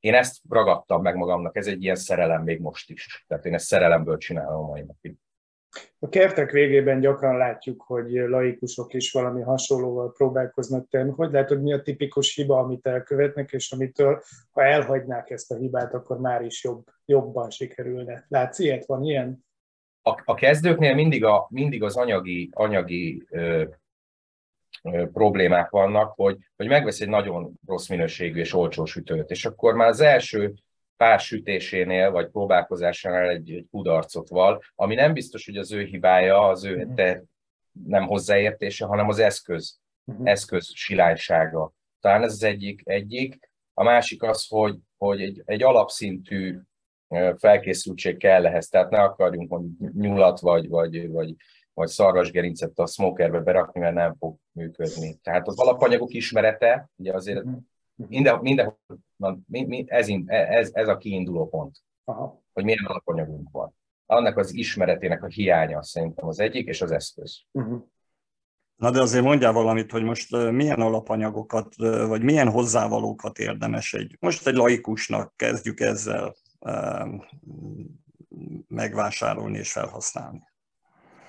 én 0.00 0.14
ezt 0.14 0.40
ragadtam 0.48 1.02
meg 1.02 1.16
magamnak, 1.16 1.56
ez 1.56 1.66
egy 1.66 1.82
ilyen 1.82 1.96
szerelem 1.96 2.42
még 2.42 2.60
most 2.60 2.90
is. 2.90 3.24
Tehát 3.28 3.46
én 3.46 3.54
ezt 3.54 3.66
szerelemből 3.66 4.18
csinálom 4.18 4.64
a 4.64 4.66
mai 4.66 4.82
napig. 4.82 5.16
A 5.98 6.08
kertek 6.08 6.50
végében 6.50 7.00
gyakran 7.00 7.36
látjuk, 7.36 7.82
hogy 7.82 8.12
laikusok 8.12 8.94
is 8.94 9.12
valami 9.12 9.42
hasonlóval 9.42 10.12
próbálkoznak 10.12 10.88
tenni. 10.88 11.10
Hogy 11.10 11.32
látod, 11.32 11.62
mi 11.62 11.72
a 11.72 11.82
tipikus 11.82 12.34
hiba, 12.34 12.58
amit 12.58 12.86
elkövetnek, 12.86 13.52
és 13.52 13.72
amitől, 13.72 14.22
ha 14.50 14.62
elhagynák 14.62 15.30
ezt 15.30 15.50
a 15.50 15.56
hibát, 15.56 15.94
akkor 15.94 16.20
már 16.20 16.42
is 16.42 16.64
jobb, 16.64 16.86
jobban 17.04 17.50
sikerülne. 17.50 18.24
Látsz 18.28 18.58
ilyet? 18.58 18.86
Van 18.86 19.02
ilyen? 19.02 19.44
A, 20.02 20.22
a 20.24 20.34
kezdőknél 20.34 20.94
mindig, 20.94 21.24
a, 21.24 21.46
mindig 21.50 21.82
az 21.82 21.96
anyagi, 21.96 22.50
anyagi 22.52 23.22
ö, 23.30 23.64
ö, 24.82 25.06
problémák 25.12 25.70
vannak, 25.70 26.12
hogy, 26.16 26.38
hogy 26.56 26.68
megvesz 26.68 27.00
egy 27.00 27.08
nagyon 27.08 27.52
rossz 27.66 27.88
minőségű 27.88 28.40
és 28.40 28.54
olcsó 28.54 28.84
sütőt, 28.84 29.30
és 29.30 29.44
akkor 29.44 29.74
már 29.74 29.88
az 29.88 30.00
első 30.00 30.54
pár 30.96 31.20
sütésénél, 31.20 32.10
vagy 32.10 32.30
próbálkozásánál 32.30 33.28
egy, 33.28 33.50
egy 33.50 33.66
kudarcot 33.70 34.28
val, 34.28 34.62
ami 34.74 34.94
nem 34.94 35.12
biztos, 35.12 35.44
hogy 35.44 35.56
az 35.56 35.72
ő 35.72 35.82
hibája, 35.82 36.48
az 36.48 36.64
ő 36.64 36.76
mhm. 36.76 36.94
te 36.94 37.22
nem 37.86 38.06
hozzáértése, 38.06 38.86
hanem 38.86 39.08
az 39.08 39.18
eszköz, 39.18 39.78
uh-huh. 40.04 40.30
eszköz 40.30 40.70
silánysága. 40.74 41.72
Talán 42.00 42.22
ez 42.22 42.32
az 42.32 42.42
egyik. 42.42 42.80
egyik. 42.84 43.50
A 43.74 43.82
másik 43.82 44.22
az, 44.22 44.46
hogy, 44.48 44.78
hogy 44.96 45.20
egy, 45.20 45.42
egy 45.44 45.62
alapszintű 45.62 46.58
felkészültség 47.36 48.16
kell 48.16 48.46
ehhez, 48.46 48.68
tehát 48.68 48.90
ne 48.90 49.02
akarjunk 49.02 49.50
mondjuk 49.50 49.92
nyulat 49.92 50.40
vagy, 50.40 50.68
vagy, 50.68 51.10
vagy, 51.10 51.34
vagy 51.74 51.88
szarvasgerincet 51.88 52.78
a 52.78 52.86
smokerbe 52.86 53.40
berakni, 53.40 53.80
mert 53.80 53.94
nem 53.94 54.14
fog 54.14 54.36
működni. 54.52 55.18
Tehát 55.22 55.48
az 55.48 55.58
alapanyagok 55.58 56.12
ismerete, 56.12 56.90
ugye 56.96 57.12
azért 57.12 57.44
minden, 57.94 58.38
minden 58.40 58.76
ez, 59.86 60.08
ez, 60.26 60.70
ez 60.72 60.88
a 60.88 60.96
kiinduló 60.96 61.48
pont, 61.48 61.78
Aha. 62.04 62.42
hogy 62.52 62.64
milyen 62.64 62.84
alapanyagunk 62.84 63.48
van. 63.50 63.74
Annak 64.06 64.36
az 64.36 64.54
ismeretének 64.54 65.22
a 65.22 65.26
hiánya 65.26 65.82
szerintem 65.82 66.26
az 66.26 66.40
egyik, 66.40 66.66
és 66.66 66.82
az 66.82 66.90
eszköz. 66.90 67.40
Uh-huh. 67.50 67.82
Na 68.76 68.90
de 68.90 69.00
azért 69.00 69.24
mondjál 69.24 69.52
valamit, 69.52 69.90
hogy 69.90 70.02
most 70.02 70.30
milyen 70.50 70.80
alapanyagokat, 70.80 71.74
vagy 72.06 72.22
milyen 72.22 72.50
hozzávalókat 72.50 73.38
érdemes 73.38 73.94
egy, 73.94 74.16
most 74.20 74.46
egy 74.46 74.54
laikusnak 74.54 75.36
kezdjük 75.36 75.80
ezzel 75.80 76.34
megvásárolni 78.68 79.58
és 79.58 79.72
felhasználni. 79.72 80.42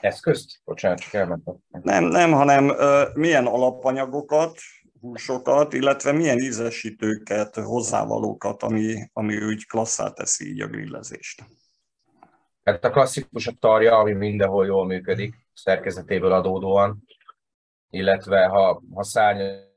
Eszközt? 0.01 0.61
Bocsánat, 0.63 0.99
csak 0.99 1.13
elmentem. 1.13 1.55
Nem, 1.67 2.03
nem, 2.03 2.31
hanem 2.31 2.71
milyen 3.13 3.45
alapanyagokat, 3.45 4.57
húsokat, 5.05 5.73
illetve 5.73 6.11
milyen 6.11 6.37
ízesítőket, 6.37 7.55
hozzávalókat, 7.55 8.63
ami, 8.63 9.09
ami 9.13 9.43
úgy 9.43 9.67
klasszá 9.67 10.11
teszi 10.11 10.49
így 10.49 10.61
a 10.61 10.67
grillezést. 10.67 11.43
Hát 12.63 12.85
a 12.85 12.89
klasszikus 12.89 13.47
a 13.47 13.51
tarja, 13.59 13.97
ami 13.97 14.13
mindenhol 14.13 14.65
jól 14.65 14.85
működik, 14.85 15.35
szerkezetéből 15.53 16.31
adódóan, 16.31 17.03
illetve 17.89 18.45
ha, 18.45 18.81
ha 18.93 19.03
szárnyasról 19.03 19.73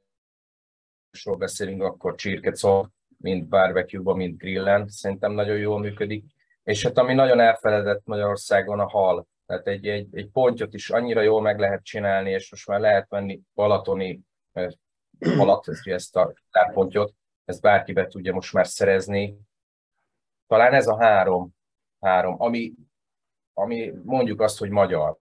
beszélünk, 1.38 1.82
akkor 1.82 2.14
csirkecol, 2.14 2.92
mind 3.18 3.48
barbecue-ban, 3.48 4.16
mind 4.16 4.36
grillen, 4.36 4.88
szerintem 4.88 5.32
nagyon 5.32 5.56
jól 5.56 5.78
működik. 5.78 6.24
És 6.62 6.82
hát 6.82 6.98
ami 6.98 7.14
nagyon 7.14 7.40
elfeledett 7.40 8.02
Magyarországon 8.04 8.80
a 8.80 8.88
hal, 8.88 9.26
tehát 9.46 9.66
egy, 9.66 9.86
egy, 9.86 10.08
egy 10.12 10.28
pontyot 10.30 10.74
is 10.74 10.90
annyira 10.90 11.20
jól 11.20 11.40
meg 11.40 11.58
lehet 11.58 11.84
csinálni, 11.84 12.30
és 12.30 12.50
most 12.50 12.68
már 12.68 12.80
lehet 12.80 13.08
venni 13.08 13.40
balatoni 13.54 14.20
alatt 15.18 15.64
ezt 15.84 16.16
a 16.16 16.32
tárpontyot, 16.50 17.14
ezt 17.44 17.60
bárki 17.60 17.92
be 17.92 18.06
tudja 18.06 18.32
most 18.32 18.52
már 18.52 18.66
szerezni. 18.66 19.38
Talán 20.46 20.72
ez 20.72 20.86
a 20.86 20.98
három, 20.98 21.54
három 22.00 22.42
ami, 22.42 22.72
ami 23.52 23.92
mondjuk 24.04 24.40
azt, 24.40 24.58
hogy 24.58 24.70
magyar. 24.70 25.16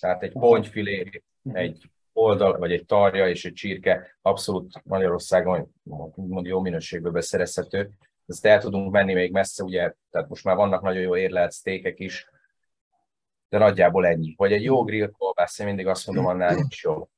Tehát 0.00 0.22
egy 0.22 0.32
pontyfilé, 0.32 1.22
egy 1.52 1.90
oldal, 2.12 2.58
vagy 2.58 2.72
egy 2.72 2.84
tarja 2.86 3.28
és 3.28 3.44
egy 3.44 3.52
csirke 3.52 4.18
abszolút 4.22 4.82
Magyarországon 4.84 5.74
mond 6.14 6.46
jó 6.46 6.60
minőségből 6.60 7.12
beszerezhető. 7.12 7.90
Ezt 8.26 8.46
el 8.46 8.60
tudunk 8.60 8.92
menni 8.92 9.14
még 9.14 9.32
messze, 9.32 9.62
ugye, 9.62 9.94
tehát 10.10 10.28
most 10.28 10.44
már 10.44 10.56
vannak 10.56 10.82
nagyon 10.82 11.02
jó 11.02 11.16
érlelt 11.16 11.52
sztékek 11.52 11.98
is, 11.98 12.30
de 13.48 13.58
nagyjából 13.58 14.06
ennyi. 14.06 14.34
Vagy 14.36 14.52
egy 14.52 14.62
jó 14.62 14.84
grill 14.84 15.10
kolbász, 15.10 15.58
én 15.58 15.66
mindig 15.66 15.86
azt 15.86 16.06
mondom, 16.06 16.26
annál 16.26 16.58
is 16.68 16.82
jó. 16.82 17.08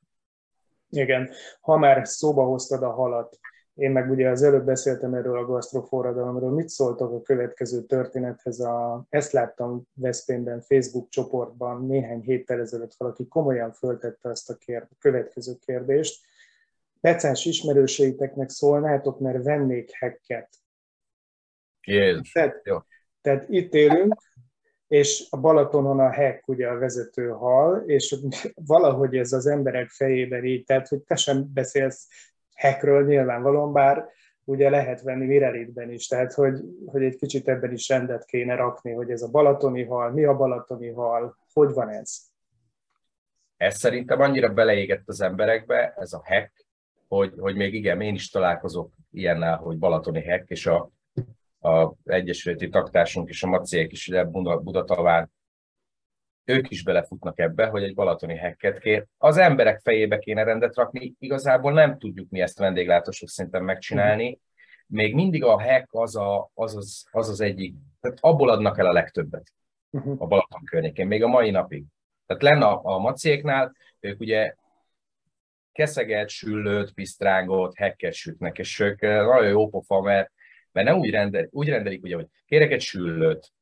Igen, 0.96 1.30
ha 1.60 1.76
már 1.76 2.08
szóba 2.08 2.44
hoztad 2.44 2.82
a 2.82 2.90
halat, 2.90 3.38
én 3.74 3.90
meg 3.90 4.10
ugye 4.10 4.28
az 4.28 4.42
előbb 4.42 4.64
beszéltem 4.64 5.14
erről 5.14 5.38
a 5.38 5.44
gasztroforradalomról, 5.44 6.50
mit 6.50 6.68
szóltok 6.68 7.12
a 7.12 7.22
következő 7.22 7.82
történethez? 7.82 8.60
A, 8.60 9.04
ezt 9.08 9.32
láttam 9.32 9.82
Veszprémben 9.94 10.60
Facebook 10.60 11.08
csoportban 11.08 11.86
néhány 11.86 12.20
héttel 12.20 12.60
ezelőtt 12.60 12.94
valaki 12.96 13.28
komolyan 13.28 13.72
föltette 13.72 14.28
azt 14.28 14.50
a 14.50 14.56
kérd, 14.56 14.86
következő 14.98 15.54
kérdést. 15.66 16.24
Pecás 17.00 17.44
ismerőseiteknek 17.44 18.48
szólnátok, 18.48 19.20
mert 19.20 19.42
vennék 19.44 19.90
hekket. 19.90 20.48
Jézus. 21.80 22.32
Tehát, 22.32 22.60
Jó. 22.64 22.78
tehát 23.20 23.48
itt 23.48 23.74
élünk, 23.74 24.14
és 24.92 25.26
a 25.30 25.36
Balatonon 25.36 26.00
a 26.00 26.10
hek 26.10 26.48
ugye 26.48 26.68
a 26.68 26.78
vezető 26.78 27.28
hal, 27.28 27.82
és 27.86 28.16
valahogy 28.54 29.16
ez 29.16 29.32
az 29.32 29.46
emberek 29.46 29.88
fejében 29.88 30.44
így, 30.44 30.64
tehát 30.64 30.88
hogy 30.88 31.00
te 31.00 31.16
sem 31.16 31.52
beszélsz 31.52 32.08
hekről 32.54 33.06
nyilvánvalóan, 33.06 33.72
bár 33.72 34.08
ugye 34.44 34.70
lehet 34.70 35.02
venni 35.02 35.26
Mirelitben 35.26 35.90
is, 35.90 36.06
tehát 36.06 36.32
hogy, 36.32 36.60
hogy 36.86 37.02
egy 37.02 37.16
kicsit 37.16 37.48
ebben 37.48 37.72
is 37.72 37.88
rendet 37.88 38.24
kéne 38.24 38.54
rakni, 38.54 38.92
hogy 38.92 39.10
ez 39.10 39.22
a 39.22 39.30
balatoni 39.30 39.84
hal, 39.84 40.10
mi 40.10 40.24
a 40.24 40.36
balatoni 40.36 40.90
hal, 40.90 41.36
hogy 41.52 41.72
van 41.72 41.88
ez? 41.88 42.18
Ez 43.56 43.78
szerintem 43.78 44.20
annyira 44.20 44.52
beleégett 44.52 45.08
az 45.08 45.20
emberekbe, 45.20 45.94
ez 45.96 46.12
a 46.12 46.22
hek, 46.24 46.66
hogy, 47.08 47.32
hogy 47.38 47.56
még 47.56 47.74
igen, 47.74 48.00
én 48.00 48.14
is 48.14 48.30
találkozok 48.30 48.92
ilyennel, 49.10 49.56
hogy 49.56 49.78
balatoni 49.78 50.22
hek, 50.22 50.44
és 50.48 50.66
a 50.66 50.90
a 51.62 51.94
Egyesületi 52.04 52.68
Taktársunk 52.68 53.28
és 53.28 53.42
a 53.42 53.48
Maciek 53.48 53.92
is 53.92 54.06
ide 54.06 54.24
Budataván, 54.24 55.30
ők 56.44 56.70
is 56.70 56.82
belefutnak 56.82 57.38
ebbe, 57.38 57.66
hogy 57.66 57.82
egy 57.82 57.94
balatoni 57.94 58.36
hekket 58.36 58.78
kér. 58.78 59.06
Az 59.18 59.36
emberek 59.36 59.80
fejébe 59.80 60.18
kéne 60.18 60.42
rendet 60.42 60.74
rakni, 60.74 61.14
igazából 61.18 61.72
nem 61.72 61.98
tudjuk 61.98 62.30
mi 62.30 62.40
ezt 62.40 62.58
vendéglátósok 62.58 63.28
szinten 63.28 63.62
megcsinálni. 63.62 64.40
Még 64.86 65.14
mindig 65.14 65.44
a 65.44 65.60
hek 65.60 65.86
az 65.90 66.16
a, 66.16 66.50
az, 66.54 66.76
az, 66.76 67.04
az, 67.10 67.28
az 67.28 67.40
egyik, 67.40 67.74
tehát 68.00 68.18
abból 68.20 68.50
adnak 68.50 68.78
el 68.78 68.86
a 68.86 68.92
legtöbbet 68.92 69.52
a 70.18 70.26
Balaton 70.26 70.64
környékén, 70.64 71.06
még 71.06 71.22
a 71.22 71.28
mai 71.28 71.50
napig. 71.50 71.84
Tehát 72.26 72.42
lenne 72.42 72.66
a, 72.66 72.80
a 72.82 72.98
maciéknál, 72.98 73.76
ők 74.00 74.20
ugye 74.20 74.54
keszeget, 75.72 76.28
süllőt, 76.28 76.92
pisztrángot, 76.92 77.76
hekket 77.76 78.12
sütnek, 78.12 78.58
és 78.58 78.80
ők 78.80 79.00
nagyon 79.00 79.48
jó 79.48 79.68
pofa, 79.68 80.00
mert 80.00 80.32
mert 80.72 80.86
nem 80.86 80.98
úgy, 80.98 81.10
rendel, 81.10 81.48
úgy 81.50 81.68
rendelik, 81.68 82.02
ugye, 82.02 82.14
hogy 82.14 82.26
kérek 82.46 82.70
egy 82.70 82.80
süllőt, 82.80 83.52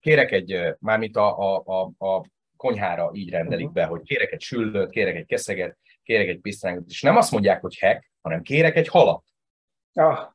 kérek 0.00 0.30
egy, 0.32 0.76
mármint 0.78 1.16
a, 1.16 1.38
a, 1.38 1.62
a, 1.64 2.06
a 2.06 2.26
konyhára 2.56 3.10
így 3.14 3.30
rendelik 3.30 3.68
uh-huh. 3.68 3.82
be, 3.82 3.88
hogy 3.88 4.02
kérek 4.02 4.32
egy 4.32 4.40
süllőt, 4.40 4.90
kérek 4.90 5.16
egy 5.16 5.26
keszeget, 5.26 5.78
kérek 6.02 6.28
egy 6.28 6.40
pisztrángot, 6.40 6.88
és 6.88 7.02
nem 7.02 7.16
azt 7.16 7.30
mondják, 7.30 7.60
hogy 7.60 7.78
hek, 7.78 8.10
hanem 8.20 8.42
kérek 8.42 8.76
egy 8.76 8.88
halat. 8.88 9.24
Ah. 9.92 10.32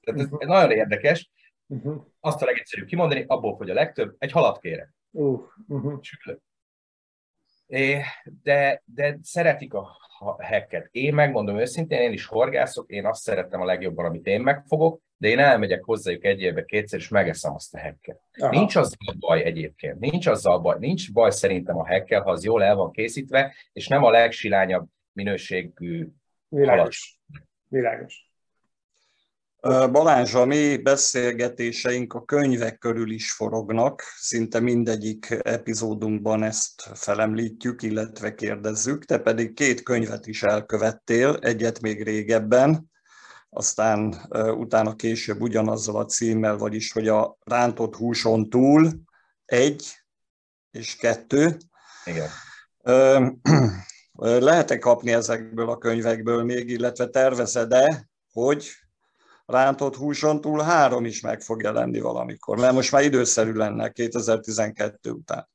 Tehát 0.00 0.20
ez, 0.20 0.28
ez 0.38 0.48
nagyon 0.48 0.70
érdekes. 0.70 1.30
Uh-huh. 1.66 2.04
Azt 2.20 2.42
a 2.42 2.44
legegyszerűbb 2.44 2.86
kimondani, 2.86 3.24
abból, 3.26 3.54
hogy 3.56 3.70
a 3.70 3.74
legtöbb, 3.74 4.14
egy 4.18 4.32
halat 4.32 4.58
kérek. 4.58 4.94
Uh, 5.10 5.40
uh-huh. 5.68 6.00
de, 8.42 8.82
de 8.84 9.18
szeretik 9.22 9.74
a 9.74 9.96
hacket. 10.38 10.88
Én 10.90 11.14
megmondom 11.14 11.58
őszintén, 11.58 12.00
én 12.00 12.12
is 12.12 12.26
horgászok, 12.26 12.90
én 12.90 13.06
azt 13.06 13.22
szeretem 13.22 13.60
a 13.60 13.64
legjobban, 13.64 14.04
amit 14.04 14.26
én 14.26 14.40
megfogok, 14.40 15.02
de 15.22 15.28
én 15.28 15.38
elmegyek 15.38 15.84
hozzájuk 15.84 16.24
egy 16.24 16.40
évbe 16.40 16.64
kétszer, 16.64 16.98
és 16.98 17.08
megeszem 17.08 17.54
azt 17.54 17.74
a. 17.74 18.16
Aha. 18.38 18.50
Nincs 18.50 18.76
az 18.76 18.94
a 19.06 19.14
baj 19.18 19.42
egyébként, 19.42 19.98
nincs 19.98 20.26
azzal 20.26 20.58
baj, 20.58 20.76
nincs 20.78 21.12
baj 21.12 21.30
szerintem 21.30 21.78
a 21.78 21.86
hackkel, 21.86 22.22
ha 22.22 22.30
az 22.30 22.44
jól 22.44 22.62
el 22.62 22.74
van 22.74 22.90
készítve, 22.90 23.54
és 23.72 23.88
nem 23.88 24.04
a 24.04 24.10
legsilányabb 24.10 24.88
minőségű 25.12 26.08
Világos. 26.48 27.18
Világos. 27.68 28.30
Balázs, 29.92 30.34
a 30.34 30.44
mi 30.44 30.76
beszélgetéseink 30.76 32.14
a 32.14 32.24
könyvek 32.24 32.78
körül 32.78 33.10
is 33.10 33.32
forognak, 33.32 34.02
szinte 34.16 34.60
mindegyik 34.60 35.38
epizódunkban 35.42 36.42
ezt 36.42 36.82
felemlítjük, 36.94 37.82
illetve 37.82 38.34
kérdezzük, 38.34 39.04
te 39.04 39.18
pedig 39.18 39.54
két 39.54 39.82
könyvet 39.82 40.26
is 40.26 40.42
elkövettél, 40.42 41.36
egyet 41.40 41.80
még 41.80 42.02
régebben, 42.02 42.90
aztán 43.54 44.14
utána 44.56 44.94
később 44.94 45.40
ugyanazzal 45.40 45.96
a 45.96 46.04
címmel, 46.04 46.56
vagyis, 46.56 46.92
hogy 46.92 47.08
a 47.08 47.36
rántott 47.44 47.96
húson 47.96 48.48
túl 48.48 48.90
egy 49.44 50.02
és 50.70 50.96
kettő. 50.96 51.56
Igen. 52.04 52.28
Lehet-e 54.40 54.78
kapni 54.78 55.12
ezekből 55.12 55.68
a 55.68 55.78
könyvekből 55.78 56.44
még, 56.44 56.70
illetve 56.70 57.06
tervezed-e, 57.06 58.08
hogy 58.32 58.70
rántott 59.46 59.96
húson 59.96 60.40
túl 60.40 60.62
három 60.62 61.04
is 61.04 61.20
meg 61.20 61.40
fog 61.40 61.62
jelenni 61.62 62.00
valamikor, 62.00 62.58
mert 62.58 62.74
most 62.74 62.92
már 62.92 63.02
időszerű 63.02 63.52
lenne 63.52 63.90
2012 63.90 65.10
után. 65.10 65.48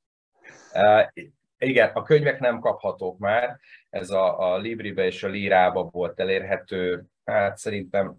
Uh, 0.74 1.24
igen, 1.58 1.92
a 1.94 2.04
könyvek 2.04 2.39
nem 2.39 2.60
kaphatók 2.60 3.18
már, 3.18 3.60
ez 3.89 4.10
a, 4.10 4.51
a 4.54 4.58
Libribe 4.58 5.06
és 5.06 5.24
a 5.24 5.27
Lírába 5.27 5.84
volt 5.84 6.20
elérhető, 6.20 7.06
hát 7.32 7.58
szerintem 7.58 8.16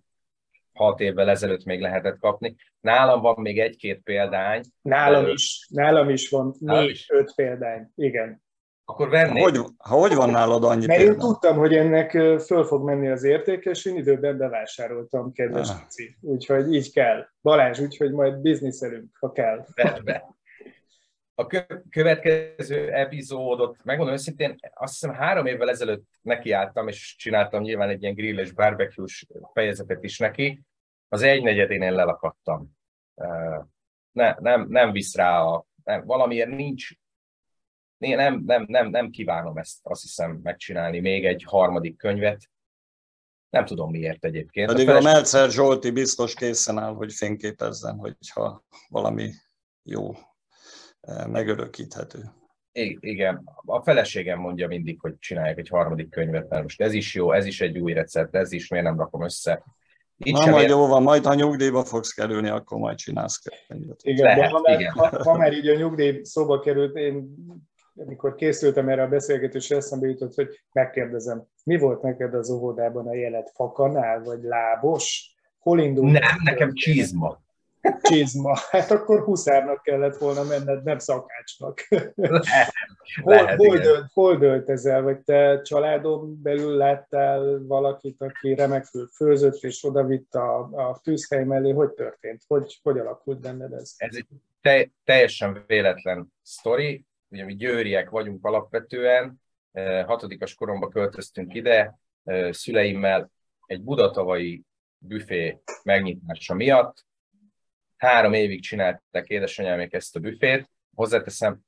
hat 0.72 1.00
évvel 1.00 1.28
ezelőtt 1.28 1.64
még 1.64 1.80
lehetett 1.80 2.18
kapni. 2.18 2.56
Nálam 2.80 3.20
van 3.20 3.40
még 3.40 3.60
egy-két 3.60 4.00
példány. 4.02 4.62
Nálam 4.82 5.26
is, 5.26 5.68
nálam 5.70 6.08
is 6.08 6.28
van 6.28 6.54
négy-öt 6.58 7.34
példány, 7.34 7.92
igen. 7.94 8.42
Akkor 8.84 9.08
vennék. 9.08 9.42
Hogy, 9.42 9.58
hogy 9.78 10.14
van 10.14 10.30
nálad 10.30 10.64
annyi 10.64 10.86
Mert 10.86 10.98
példány? 10.98 11.14
én 11.14 11.20
tudtam, 11.20 11.56
hogy 11.56 11.74
ennek 11.74 12.10
föl 12.40 12.64
fog 12.64 12.84
menni 12.84 13.08
az 13.08 13.24
értéke, 13.24 13.70
és 13.70 13.84
én 13.84 13.96
időben 13.96 14.38
bevásároltam, 14.38 15.32
kedves 15.32 15.68
ah. 15.68 15.76
Úgyhogy 16.20 16.74
így 16.74 16.92
kell. 16.92 17.26
Balázs, 17.42 17.78
úgyhogy 17.78 18.12
majd 18.12 18.36
bizniszelünk, 18.36 19.16
ha 19.20 19.32
kell. 19.32 19.64
Be, 19.74 20.00
be 20.04 20.37
a 21.38 21.46
következő 21.90 22.92
epizódot, 22.92 23.84
megmondom 23.84 24.14
őszintén, 24.14 24.56
azt 24.74 24.92
hiszem 24.92 25.14
három 25.14 25.46
évvel 25.46 25.70
ezelőtt 25.70 26.04
nekiálltam, 26.20 26.88
és 26.88 27.16
csináltam 27.16 27.62
nyilván 27.62 27.88
egy 27.88 28.02
ilyen 28.02 28.14
grilles, 28.14 28.52
barbecue 28.52 29.06
fejezetet 29.52 30.04
is 30.04 30.18
neki. 30.18 30.62
Az 31.08 31.22
egynegyedénél 31.22 31.92
lelakadtam. 31.92 32.76
Ne, 34.12 34.34
nem, 34.38 34.66
nem 34.68 34.92
visz 34.92 35.16
rá 35.16 35.40
a... 35.40 35.66
Nem, 35.84 36.04
valamiért 36.04 36.50
nincs... 36.50 36.88
Nem, 37.98 38.42
nem, 38.46 38.64
nem, 38.68 38.88
nem 38.88 39.10
kívánom 39.10 39.56
ezt, 39.56 39.78
azt 39.82 40.02
hiszem, 40.02 40.40
megcsinálni, 40.42 41.00
még 41.00 41.26
egy 41.26 41.44
harmadik 41.46 41.96
könyvet. 41.96 42.50
Nem 43.50 43.64
tudom 43.64 43.90
miért 43.90 44.24
egyébként. 44.24 44.70
Pedig 44.70 44.88
a, 44.88 44.92
feles... 44.92 45.04
a 45.04 45.12
Meltzer 45.12 45.50
Zsolti 45.50 45.90
biztos 45.90 46.34
készen 46.34 46.78
áll, 46.78 46.94
hogy 46.94 47.12
fényképezzen, 47.12 47.96
hogyha 47.96 48.64
valami 48.88 49.30
jó 49.82 50.12
megörökíthető. 51.30 52.18
Igen, 53.00 53.50
a 53.64 53.82
feleségem 53.82 54.38
mondja 54.38 54.66
mindig, 54.66 55.00
hogy 55.00 55.18
csinálják 55.18 55.58
egy 55.58 55.68
harmadik 55.68 56.10
könyvet, 56.10 56.48
mert 56.48 56.62
most 56.62 56.80
ez 56.80 56.92
is 56.92 57.14
jó, 57.14 57.32
ez 57.32 57.46
is 57.46 57.60
egy 57.60 57.78
új 57.78 57.92
recept, 57.92 58.34
ez 58.34 58.52
is, 58.52 58.68
miért 58.68 58.86
nem 58.86 58.98
rakom 58.98 59.24
össze. 59.24 59.64
Itt 60.16 60.34
Na, 60.34 60.50
majd 60.50 60.64
ér... 60.64 60.68
jó 60.68 60.86
van, 60.86 61.02
majd 61.02 61.24
ha 61.24 61.34
nyugdíjba 61.34 61.84
fogsz 61.84 62.12
kerülni, 62.12 62.48
akkor 62.48 62.78
majd 62.78 62.96
csinálsz 62.96 63.42
könyvet. 63.66 64.00
Igen, 64.02 64.24
Lehet, 64.24 64.40
de 64.40 64.48
ha, 64.48 64.60
már, 64.60 64.80
igen. 64.80 64.92
Ha, 64.92 65.22
ha 65.22 65.36
már 65.36 65.52
így 65.52 65.68
a 65.68 65.76
nyugdíj 65.76 66.20
szóba 66.22 66.60
került, 66.60 66.96
én 66.96 67.34
amikor 67.94 68.34
készültem 68.34 68.88
erre 68.88 69.02
a 69.02 69.08
beszélgetésre, 69.08 69.76
eszembe 69.76 70.06
jutott, 70.06 70.34
hogy 70.34 70.60
megkérdezem, 70.72 71.46
mi 71.64 71.78
volt 71.78 72.02
neked 72.02 72.34
az 72.34 72.50
óvodában 72.50 73.06
a 73.06 73.14
jelet 73.14 73.50
fakanál, 73.54 74.22
vagy 74.22 74.42
lábos? 74.42 75.34
Hol 75.58 75.80
indult? 75.80 76.12
Nem, 76.12 76.36
nekem 76.44 76.74
csizma 76.74 77.40
csizma. 78.02 78.56
Hát 78.70 78.90
akkor 78.90 79.24
huszárnak 79.24 79.82
kellett 79.82 80.16
volna 80.16 80.42
menned, 80.42 80.82
nem 80.82 80.98
szakácsnak. 80.98 81.86
Lehet, 82.14 82.74
hol, 83.22 83.34
lehet, 83.34 83.56
hol, 83.56 83.78
dölt, 83.78 84.06
hol 84.12 84.36
dölt 84.36 84.68
ezzel, 84.68 85.02
vagy 85.02 85.20
te 85.20 85.62
családon 85.62 86.42
belül 86.42 86.76
láttál 86.76 87.58
valakit, 87.66 88.22
aki 88.22 88.54
remekül 88.54 89.06
főzött, 89.06 89.62
és 89.62 89.84
odavitt 89.84 90.34
a, 90.34 90.58
a 90.58 91.00
tűzhely 91.02 91.44
mellé, 91.44 91.70
hogy 91.70 91.90
történt? 91.90 92.42
Hogy, 92.46 92.78
hogy 92.82 92.98
alakult 92.98 93.40
benned 93.40 93.72
ez? 93.72 93.94
Ez 93.96 94.16
egy 94.16 94.26
te, 94.60 94.90
teljesen 95.04 95.64
véletlen 95.66 96.32
sztori. 96.42 97.04
Ugye 97.28 97.44
mi 97.44 97.56
győriek 97.56 98.10
vagyunk 98.10 98.44
alapvetően, 98.44 99.40
hatodikas 100.06 100.54
koromban 100.54 100.90
költöztünk 100.90 101.54
ide, 101.54 101.98
szüleimmel 102.50 103.30
egy 103.66 103.82
budatavai 103.82 104.62
büfé 104.98 105.58
megnyitása 105.82 106.54
miatt, 106.54 107.06
Három 107.98 108.32
évig 108.32 108.62
csináltak 108.62 109.28
édesanyámék 109.28 109.92
ezt 109.92 110.16
a 110.16 110.20
büfét, 110.20 110.70
hozzáteszem, 110.94 111.60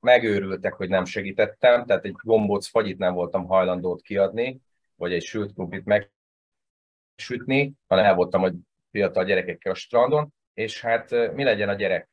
megőrültek, 0.00 0.72
hogy 0.72 0.88
nem 0.88 1.04
segítettem, 1.04 1.86
tehát 1.86 2.04
egy 2.04 2.12
gombóc 2.12 2.66
fagyit 2.66 2.98
nem 2.98 3.14
voltam 3.14 3.46
hajlandót 3.46 4.02
kiadni, 4.02 4.60
vagy 4.94 5.12
egy 5.12 5.22
sült 5.22 5.52
krumplit 5.52 5.84
megsütni, 7.16 7.72
hanem 7.86 8.04
el 8.04 8.14
voltam, 8.14 8.40
hogy 8.40 8.54
fiatal 8.90 9.24
gyerekekkel 9.24 9.72
a 9.72 9.74
strandon, 9.74 10.34
és 10.54 10.80
hát 10.80 11.34
mi 11.34 11.44
legyen 11.44 11.68
a 11.68 11.74
gyerek 11.74 12.08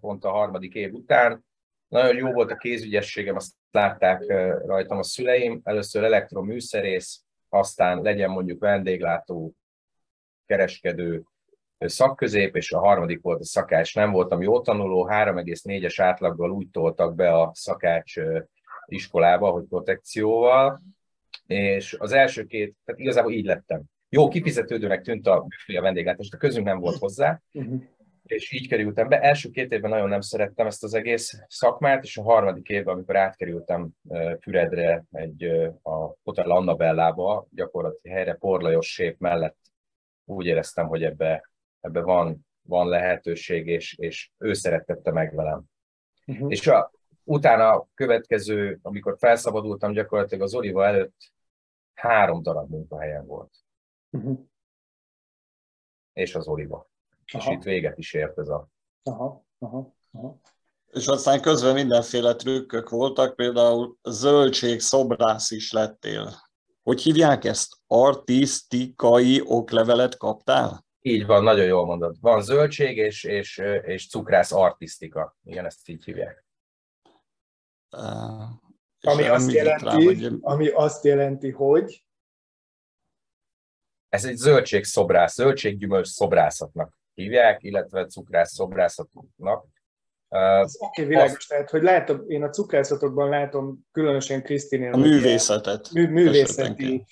pont 0.00 0.24
a 0.24 0.30
harmadik 0.30 0.74
év 0.74 0.92
után. 0.92 1.44
Nagyon 1.88 2.16
jó 2.16 2.32
volt 2.32 2.50
a 2.50 2.56
kézügyességem, 2.56 3.36
azt 3.36 3.54
látták 3.70 4.26
rajtam 4.66 4.98
a 4.98 5.02
szüleim. 5.02 5.60
Először 5.64 6.04
elektroműszerész, 6.04 7.22
aztán 7.48 8.02
legyen 8.02 8.30
mondjuk 8.30 8.60
vendéglátó, 8.60 9.54
kereskedő, 10.46 11.24
szakközép, 11.78 12.56
és 12.56 12.72
a 12.72 12.78
harmadik 12.78 13.22
volt 13.22 13.40
a 13.40 13.44
szakács. 13.44 13.94
Nem 13.94 14.10
voltam 14.10 14.42
jó 14.42 14.60
tanuló, 14.60 15.08
3,4-es 15.10 15.94
átlaggal 15.98 16.50
úgy 16.50 16.68
toltak 16.70 17.14
be 17.14 17.32
a 17.32 17.50
szakács 17.54 18.14
iskolába, 18.86 19.50
hogy 19.50 19.64
protekcióval, 19.64 20.82
és 21.46 21.96
az 21.98 22.12
első 22.12 22.44
két, 22.44 22.76
tehát 22.84 23.00
igazából 23.00 23.32
így 23.32 23.44
lettem. 23.44 23.82
Jó, 24.08 24.28
kifizetődőnek 24.28 25.02
tűnt 25.02 25.26
a, 25.26 25.46
a 25.66 25.80
vendéglátás, 25.80 26.28
de 26.28 26.36
közünk 26.36 26.66
nem 26.66 26.78
volt 26.78 26.96
hozzá, 26.96 27.40
uh-huh. 27.52 27.82
és 28.22 28.52
így 28.52 28.68
kerültem 28.68 29.08
be. 29.08 29.20
Első 29.20 29.50
két 29.50 29.72
évben 29.72 29.90
nagyon 29.90 30.08
nem 30.08 30.20
szerettem 30.20 30.66
ezt 30.66 30.84
az 30.84 30.94
egész 30.94 31.44
szakmát, 31.48 32.04
és 32.04 32.16
a 32.16 32.22
harmadik 32.22 32.68
évben, 32.68 32.94
amikor 32.94 33.16
átkerültem 33.16 33.88
Füredre, 34.40 35.04
egy, 35.10 35.44
a 35.82 36.14
Hotel 36.22 36.50
Annabellába, 36.50 37.46
gyakorlatilag 37.50 38.16
helyre 38.16 38.34
Porlajos 38.34 38.92
sép 38.92 39.18
mellett 39.18 39.58
úgy 40.24 40.46
éreztem, 40.46 40.86
hogy 40.86 41.02
ebbe 41.02 41.50
ebbe 41.86 42.00
van, 42.00 42.46
van 42.62 42.88
lehetőség, 42.88 43.66
és, 43.66 43.96
és 43.98 44.30
ő 44.38 44.52
szeretette 44.52 45.12
meg 45.12 45.34
velem. 45.34 45.62
Uh-huh. 46.26 46.50
És 46.50 46.66
a, 46.66 46.90
utána 47.24 47.70
a 47.70 47.88
következő, 47.94 48.78
amikor 48.82 49.16
felszabadultam 49.18 49.92
gyakorlatilag 49.92 50.42
az 50.44 50.54
Oliva 50.54 50.86
előtt, 50.86 51.32
három 51.94 52.42
darab 52.42 52.70
munkahelyen 52.70 53.26
volt. 53.26 53.54
Uh-huh. 54.10 54.38
És 56.12 56.34
az 56.34 56.46
Oliva. 56.46 56.90
Aha. 57.32 57.50
És 57.50 57.56
itt 57.56 57.62
véget 57.62 57.98
is 57.98 58.14
ért 58.14 58.38
ez 58.38 58.48
a... 58.48 58.68
Aha, 59.02 59.44
aha, 59.58 59.94
aha. 60.12 60.40
És 60.86 61.06
aztán 61.06 61.40
közben 61.40 61.74
mindenféle 61.74 62.34
trükkök 62.34 62.88
voltak, 62.88 63.36
például 63.36 63.96
zöldség 64.02 64.80
szobrász 64.80 65.50
is 65.50 65.72
lettél. 65.72 66.30
Hogy 66.82 67.02
hívják 67.02 67.44
ezt? 67.44 67.76
Artisztikai 67.86 69.42
oklevelet 69.44 70.16
kaptál? 70.16 70.85
Így 71.06 71.26
van, 71.26 71.42
nagyon 71.42 71.64
jól 71.64 71.86
mondod. 71.86 72.16
Van 72.20 72.42
zöldség 72.42 72.96
és, 72.96 73.24
és, 73.24 73.62
és 73.82 74.08
cukrász 74.08 74.52
artisztika. 74.52 75.36
Igen, 75.44 75.64
ezt 75.64 75.88
így 75.88 76.04
hívják. 76.04 76.44
Uh, 77.96 78.02
ami, 79.00 79.22
azt 79.22 79.52
jelenti, 79.52 79.84
rá, 79.84 79.92
hogy... 79.92 80.28
ami 80.40 80.68
azt 80.68 81.04
jelenti, 81.04 81.50
hogy... 81.50 82.04
Ez 84.08 84.24
egy 84.24 84.36
zöldségszobrász, 84.36 85.34
zöldséggyümölcs 85.34 86.08
szobrászatnak 86.08 86.98
hívják, 87.14 87.62
illetve 87.62 88.06
cukrász 88.06 88.52
szobrászatnak. 88.52 89.66
Uh, 90.28 90.60
Oké, 90.60 90.76
okay, 90.78 91.04
világos, 91.04 91.36
azt... 91.36 91.48
tehát, 91.48 91.70
hogy 91.70 91.82
látom, 91.82 92.24
én 92.26 92.42
a 92.42 92.50
cukrászatokban 92.50 93.28
látom, 93.28 93.86
különösen 93.92 94.42
Krisztinél... 94.42 94.92
A 94.92 94.96
művészetet. 94.96 95.90
Mű, 95.92 96.08
művészeti 96.08 97.04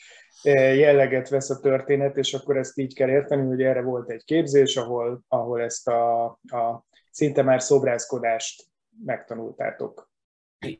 jelleget 0.52 1.28
vesz 1.28 1.50
a 1.50 1.60
történet, 1.60 2.16
és 2.16 2.34
akkor 2.34 2.56
ezt 2.56 2.78
így 2.78 2.94
kell 2.94 3.08
érteni, 3.08 3.46
hogy 3.46 3.62
erre 3.62 3.82
volt 3.82 4.10
egy 4.10 4.24
képzés, 4.24 4.76
ahol, 4.76 5.20
ahol 5.28 5.62
ezt 5.62 5.88
a, 5.88 6.24
a 6.26 6.84
szinte 7.10 7.42
már 7.42 7.62
szobrászkodást 7.62 8.64
megtanultátok. 9.04 10.10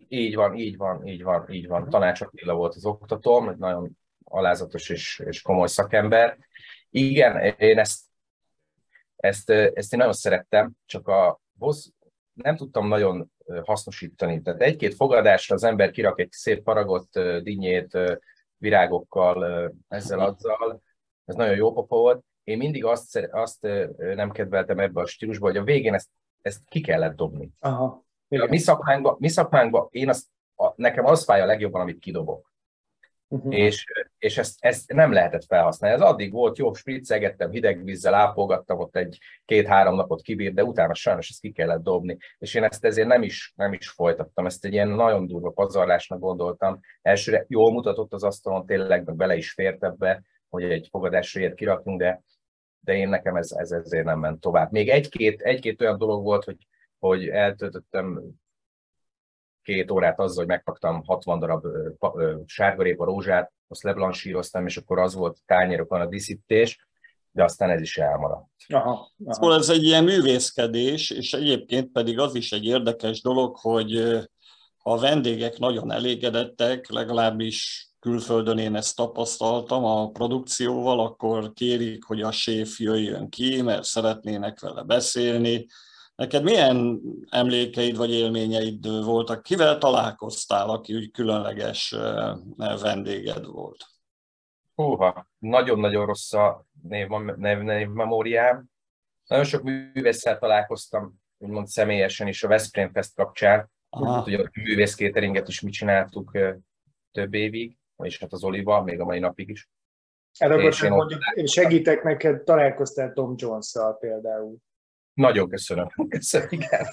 Így 0.09 0.35
van, 0.35 0.55
így 0.55 0.77
van, 0.77 1.07
így 1.07 1.23
van, 1.23 1.51
így 1.51 1.67
van. 1.67 1.89
Tanács 1.89 2.21
Attila 2.21 2.55
volt 2.55 2.75
az 2.75 2.85
oktatóm, 2.85 3.49
egy 3.49 3.57
nagyon 3.57 3.99
alázatos 4.25 4.89
és, 4.89 5.23
és 5.27 5.43
komoly 5.43 5.69
szakember. 5.69 6.39
Igen, 6.91 7.55
én 7.59 7.79
ezt, 7.79 8.01
ezt, 9.17 9.51
ezt 9.51 9.93
én 9.93 9.99
nagyon 9.99 10.13
szerettem, 10.13 10.73
csak 10.87 11.09
a 11.09 11.41
nem 12.33 12.57
tudtam 12.57 12.89
nagyon 12.89 13.33
hasznosítani. 13.63 14.43
Tehát 14.43 14.61
egy-két 14.61 14.95
fogadásra 14.95 15.55
az 15.55 15.65
ember 15.65 15.91
kirak 15.91 16.21
egy 16.21 16.33
szép 16.33 16.63
paragott 16.63 17.19
dinnyét 17.43 17.99
virágokkal, 18.65 19.71
ezzel, 19.89 20.21
azzal, 20.21 20.83
ez 21.25 21.35
nagyon 21.35 21.57
jó 21.57 21.73
pofa 21.73 21.97
volt. 21.97 22.25
Én 22.45 22.59
mindig 22.59 22.85
azt, 22.85 23.29
azt 23.33 23.69
nem 23.97 24.31
kedveltem 24.31 24.79
ebbe 24.79 25.01
a 25.01 25.07
stílusba, 25.07 25.47
hogy 25.47 25.57
a 25.57 25.63
végén 25.63 25.95
ezt, 25.95 26.09
ezt 26.43 26.61
ki 26.69 26.81
kellett 26.81 27.17
dobni. 27.17 27.51
Aha. 27.61 28.05
A 28.29 28.47
mi 28.49 28.59
szakmánkban, 28.59 29.17
mi 29.19 29.29
szakmánkba 29.29 29.89
én 29.91 30.09
azt, 30.09 30.27
a, 30.55 30.73
nekem 30.77 31.05
az 31.05 31.25
fáj 31.25 31.41
a 31.41 31.47
legjobban, 31.47 31.81
amit 31.81 31.99
kidobok. 31.99 32.53
Uh-huh. 33.29 33.55
És, 33.55 33.85
és 34.19 34.39
ezt, 34.39 34.57
ezt 34.59 34.93
nem 34.93 35.13
lehetett 35.13 35.45
felhasználni. 35.45 35.97
Ez 35.97 36.09
addig 36.09 36.33
volt 36.33 36.59
jó, 36.59 36.73
spriccegettem, 36.73 37.51
hideg 37.51 37.85
vízzel 37.85 38.15
ápolgattam, 38.15 38.79
ott 38.79 38.97
egy 38.97 39.19
két-három 39.45 39.95
napot 39.95 40.23
kibír, 40.23 40.53
de 40.53 40.65
utána 40.65 40.95
sajnos 40.95 41.29
ezt 41.29 41.41
ki 41.41 41.53
kellett 41.53 41.83
dobni. 41.83 42.17
És 42.39 42.55
én 42.55 42.65
ezt 42.65 42.85
ezért 42.85 43.09
nem 43.09 43.23
is, 43.23 43.53
nem 43.57 43.73
is 43.73 43.89
folytattam. 43.89 44.47
Ezt 44.47 44.65
egy 44.65 44.73
ilyen 44.73 44.89
nagyon 44.89 45.27
durva 45.27 45.51
pazarlásnak 45.51 46.21
gondoltam. 46.21 46.81
Elsőre 47.03 47.45
jól 47.49 47.73
mutatott 47.73 48.13
az 48.13 48.25
asztalon, 48.25 48.67
tényleg 48.67 49.05
meg 49.05 49.17
bele 49.17 49.37
is 49.37 49.53
fért 49.53 49.85
ebbe, 49.85 50.23
hogy 50.49 50.63
egy 50.63 50.89
fogadásra 50.91 51.41
ilyet 51.41 51.55
kirakjunk, 51.55 52.01
de, 52.01 52.23
de 52.81 52.95
én 52.95 53.09
nekem 53.09 53.37
ez, 53.37 53.51
ez 53.51 53.71
ezért 53.71 54.05
nem 54.05 54.19
ment 54.19 54.41
tovább. 54.41 54.73
Még 54.73 54.89
egy-két, 54.89 55.43
egy-két 55.43 55.81
olyan 55.81 55.99
dolog 55.99 56.23
volt, 56.25 56.45
hogy, 56.45 56.67
hogy 56.99 57.29
eltöltöttem 57.29 58.23
két 59.65 59.91
órát 59.91 60.21
azzal, 60.21 60.37
hogy 60.37 60.47
megpaktam 60.47 61.03
60 61.07 61.39
darab 61.39 61.67
sárgarépa 62.47 63.05
rózsát, 63.05 63.53
azt 63.69 63.83
leblansíroztam, 63.83 64.67
és 64.67 64.77
akkor 64.77 64.99
az 64.99 65.15
volt 65.15 65.39
tányérokon 65.47 66.01
a 66.01 66.07
diszítés, 66.07 66.87
de 67.31 67.45
aztán 67.45 67.71
ez 67.71 67.81
is 67.81 67.99
elmaradt. 67.99 68.49
Aha, 68.69 68.91
aha. 69.25 69.33
Szóval 69.33 69.59
ez 69.59 69.69
egy 69.69 69.83
ilyen 69.85 70.05
művészkedés, 70.05 71.11
és 71.11 71.33
egyébként 71.33 71.93
pedig 71.93 72.19
az 72.19 72.35
is 72.35 72.53
egy 72.53 72.65
érdekes 72.65 73.23
dolog, 73.23 73.57
hogy 73.57 73.93
ha 74.79 74.93
a 74.93 74.99
vendégek 74.99 75.59
nagyon 75.59 75.93
elégedettek, 75.93 76.91
legalábbis 76.91 77.89
külföldön 78.01 78.59
én 78.59 78.75
ezt 78.75 78.97
tapasztaltam 78.97 79.85
a 79.85 80.11
produkcióval, 80.11 81.01
akkor 81.01 81.53
kérik, 81.53 82.05
hogy 82.05 82.21
a 82.21 82.31
séf 82.31 82.79
jöjjön 82.79 83.29
ki, 83.29 83.63
mert 83.63 83.85
szeretnének 83.85 84.61
vele 84.61 84.83
beszélni, 84.83 85.67
Neked 86.17 86.43
milyen 86.43 87.01
emlékeid 87.31 87.97
vagy 87.97 88.11
élményeid 88.11 88.87
voltak? 89.05 89.43
Kivel 89.43 89.79
találkoztál, 89.79 90.69
aki 90.71 90.95
úgy 90.95 91.11
különleges 91.11 91.95
vendéged 92.83 93.45
volt? 93.47 93.85
Húha, 94.75 95.29
nagyon-nagyon 95.39 96.07
rossz 96.07 96.33
a 96.33 96.67
név, 96.83 97.09
név, 97.37 97.59
név 97.59 97.89
memóriám. 97.89 98.65
Nagyon 99.27 99.45
sok 99.45 99.63
művésszel 99.63 100.39
találkoztam, 100.39 101.23
úgymond 101.39 101.67
személyesen 101.67 102.29
is 102.29 102.43
a 102.43 102.49
Veszprém 102.49 102.93
Fest 102.93 103.15
kapcsán. 103.15 103.71
Aha. 103.91 104.23
Ugye 104.27 104.39
a 104.39 104.51
művészkéteringet 104.63 105.49
is 105.49 105.61
mi 105.61 105.71
csináltuk 105.71 106.39
több 107.13 107.35
évig, 107.35 107.77
és 108.03 108.19
hát 108.19 108.33
az 108.33 108.45
Oliva, 108.45 108.83
még 108.83 109.01
a 109.01 109.05
mai 109.05 109.19
napig 109.19 109.49
is. 109.49 109.71
Hát 110.39 110.51
akkor 110.51 110.75
én 110.85 110.91
mondjuk, 110.91 111.21
én 111.35 111.47
segítek 111.47 112.03
neked, 112.03 112.43
találkoztál 112.43 113.13
Tom 113.13 113.35
jones 113.37 113.73
például. 113.99 114.57
Nagyon 115.15 115.49
köszönöm. 115.49 115.89
köszönöm 116.09 116.49
igen. 116.51 116.87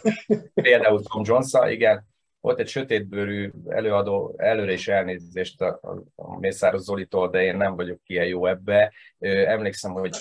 Például 0.54 1.02
Tom 1.04 1.24
jones 1.26 1.52
igen. 1.70 2.10
Volt 2.40 2.60
egy 2.60 2.68
sötétbőrű 2.68 3.52
előadó, 3.68 4.34
előre 4.38 4.72
is 4.72 4.88
elnézést 4.88 5.62
a, 5.62 5.80
a, 6.16 6.40
Mészáros 6.40 6.82
Zolitól, 6.82 7.30
de 7.30 7.44
én 7.44 7.58
nem 7.58 7.76
vagyok 7.76 8.00
ilyen 8.06 8.26
jó 8.26 8.46
ebbe. 8.46 8.94
Emlékszem, 9.20 9.92
hogy 9.92 10.16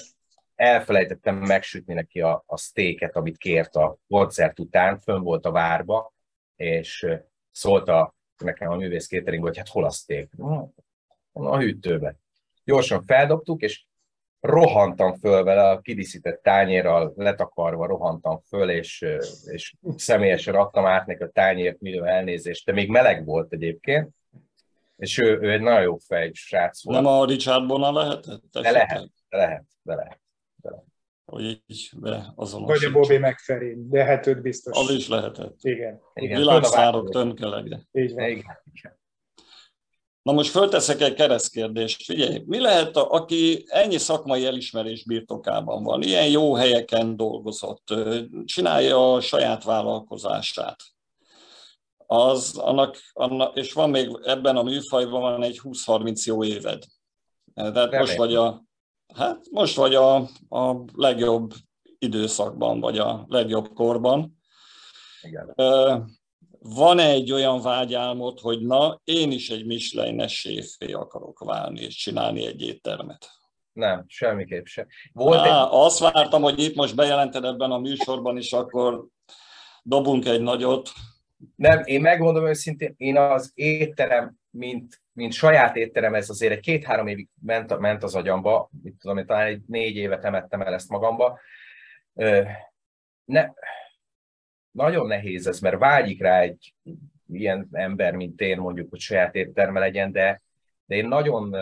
elfelejtettem 0.54 1.36
megsütni 1.36 1.94
neki 1.94 2.20
a, 2.20 2.42
a 2.46 2.56
sztéket, 2.56 3.16
amit 3.16 3.36
kért 3.36 3.74
a 3.74 3.96
koncert 4.08 4.58
után, 4.58 4.98
fönn 4.98 5.22
volt 5.22 5.46
a 5.46 5.50
várba, 5.50 6.12
és 6.56 7.06
szólt 7.50 7.88
a, 7.88 8.14
nekem 8.44 8.70
a 8.70 8.76
művész 8.76 9.08
catering, 9.08 9.42
hogy 9.42 9.56
hát 9.56 9.68
hol 9.68 9.84
a 9.84 9.90
szték? 9.90 10.30
A 11.32 11.58
hűtőbe. 11.58 12.16
Gyorsan 12.64 13.02
feldobtuk, 13.02 13.62
és 13.62 13.84
rohantam 14.40 15.14
föl 15.14 15.44
vele, 15.44 15.70
a 15.70 15.80
kidíszített 15.80 16.42
tányérral 16.42 17.12
letakarva 17.16 17.86
rohantam 17.86 18.40
föl, 18.48 18.70
és, 18.70 19.06
és 19.44 19.74
személyesen 19.96 20.54
adtam 20.54 20.86
át 20.86 21.06
neki 21.06 21.22
a 21.22 21.30
tányért 21.30 21.80
millió 21.80 22.04
elnézést, 22.04 22.66
de 22.66 22.72
még 22.72 22.88
meleg 22.88 23.24
volt 23.24 23.52
egyébként, 23.52 24.10
és 24.96 25.18
ő, 25.18 25.38
ő 25.40 25.52
egy 25.52 25.60
nagyon 25.60 25.82
jó 25.82 25.96
fej 25.96 26.30
srác 26.32 26.84
volt. 26.84 27.02
Nem 27.02 27.12
a 27.12 27.24
Richard 27.24 27.66
Bona 27.66 27.92
lehetett? 27.92 28.42
De 28.52 28.70
lehet, 28.70 29.10
de 29.28 29.36
lehet, 29.36 29.64
de 29.82 29.94
lehet. 29.94 30.20
De 30.56 30.70
lehet. 30.70 30.88
Hogy 31.24 31.62
így 31.66 31.90
Vagy 31.94 32.84
a 32.84 32.90
Bobby 32.92 33.18
McFerrin, 33.18 33.88
de 33.88 34.04
hát 34.04 34.26
őt 34.26 34.42
biztos. 34.42 34.78
Az 34.78 34.90
is 34.90 35.08
lehetett. 35.08 35.56
Igen. 35.60 36.00
Igen. 36.14 36.38
Világszárok 36.38 37.10
tönkelegre. 37.10 37.80
Így 37.92 38.14
van. 38.14 38.28
Igen. 38.28 38.58
Igen. 38.72 38.99
Na 40.22 40.32
most 40.32 40.50
fölteszek 40.50 41.00
egy 41.00 41.14
keresztkérdést. 41.14 42.04
Figyelj, 42.04 42.42
mi 42.46 42.60
lehet, 42.60 42.96
a, 42.96 43.10
aki 43.10 43.64
ennyi 43.66 43.98
szakmai 43.98 44.46
elismerés 44.46 45.04
birtokában 45.04 45.82
van, 45.82 46.02
ilyen 46.02 46.28
jó 46.28 46.54
helyeken 46.54 47.16
dolgozott, 47.16 47.94
csinálja 48.44 49.14
a 49.14 49.20
saját 49.20 49.64
vállalkozását, 49.64 50.76
az 52.06 52.56
annak, 52.58 52.96
annak, 53.12 53.56
és 53.56 53.72
van 53.72 53.90
még 53.90 54.18
ebben 54.22 54.56
a 54.56 54.62
műfajban 54.62 55.20
van 55.20 55.42
egy 55.42 55.60
20-30 55.62 56.24
jó 56.24 56.44
éved. 56.44 56.82
Tehát 57.54 57.92
most 57.92 58.16
vagy 58.16 58.34
a, 58.34 58.64
hát 59.14 59.50
most 59.50 59.76
vagy 59.76 59.94
a, 59.94 60.16
a 60.48 60.84
legjobb 60.94 61.52
időszakban, 61.98 62.80
vagy 62.80 62.98
a 62.98 63.24
legjobb 63.28 63.72
korban. 63.72 64.38
Igen 65.22 65.54
van 66.62 66.98
egy 66.98 67.32
olyan 67.32 67.60
vágyálmod, 67.60 68.38
hogy 68.40 68.60
na, 68.60 69.00
én 69.04 69.32
is 69.32 69.50
egy 69.50 69.66
Michelin-es 69.66 70.38
séfé 70.38 70.92
akarok 70.92 71.44
válni 71.44 71.80
és 71.80 71.96
csinálni 71.96 72.46
egy 72.46 72.62
éttermet? 72.62 73.30
Nem, 73.72 74.04
semmiképp 74.08 74.64
sem. 74.64 74.86
Volt 75.12 75.38
Á, 75.38 75.44
egy... 75.44 75.68
Azt 75.70 75.98
vártam, 75.98 76.42
hogy 76.42 76.58
itt 76.58 76.74
most 76.74 76.96
bejelented 76.96 77.44
ebben 77.44 77.70
a 77.70 77.78
műsorban 77.78 78.36
is, 78.36 78.52
akkor 78.52 79.06
dobunk 79.82 80.26
egy 80.26 80.40
nagyot. 80.40 80.90
Nem, 81.56 81.82
én 81.84 82.00
megmondom 82.00 82.46
őszintén, 82.46 82.94
én 82.96 83.16
az 83.16 83.52
étterem, 83.54 84.34
mint, 84.50 85.02
mint 85.12 85.32
saját 85.32 85.76
étterem, 85.76 86.14
ez 86.14 86.30
azért 86.30 86.52
egy 86.52 86.60
két-három 86.60 87.06
évig 87.06 87.28
ment, 87.42 87.78
ment 87.78 88.02
az 88.02 88.14
agyamba, 88.14 88.70
mit 88.82 88.94
tudom, 88.98 89.18
én 89.18 89.26
talán 89.26 89.46
egy 89.46 89.62
négy 89.66 89.96
évet 89.96 90.24
emettem 90.24 90.60
el 90.60 90.74
ezt 90.74 90.88
magamba. 90.88 91.38
Ne, 93.24 93.48
nagyon 94.70 95.06
nehéz 95.06 95.46
ez, 95.46 95.60
mert 95.60 95.78
vágyik 95.78 96.20
rá 96.20 96.40
egy 96.40 96.74
ilyen 97.26 97.68
ember, 97.72 98.14
mint 98.14 98.40
én 98.40 98.58
mondjuk, 98.58 98.90
hogy 98.90 99.00
saját 99.00 99.34
étterme 99.34 99.80
legyen, 99.80 100.12
de, 100.12 100.40
de 100.84 100.96
én 100.96 101.08
nagyon, 101.08 101.56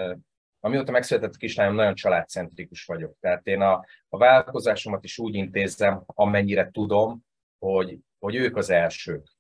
amióta 0.60 0.92
megszületett 0.92 1.34
a 1.34 1.38
kislányom, 1.38 1.74
nagyon 1.74 1.94
családcentrikus 1.94 2.84
vagyok. 2.84 3.16
Tehát 3.20 3.46
én 3.46 3.60
a, 3.60 3.84
a 4.08 4.18
vállalkozásomat 4.18 5.04
is 5.04 5.18
úgy 5.18 5.34
intézem, 5.34 6.02
amennyire 6.06 6.70
tudom, 6.70 7.24
hogy, 7.58 7.98
hogy 8.18 8.34
ők 8.34 8.56
az 8.56 8.70
elsők. 8.70 9.36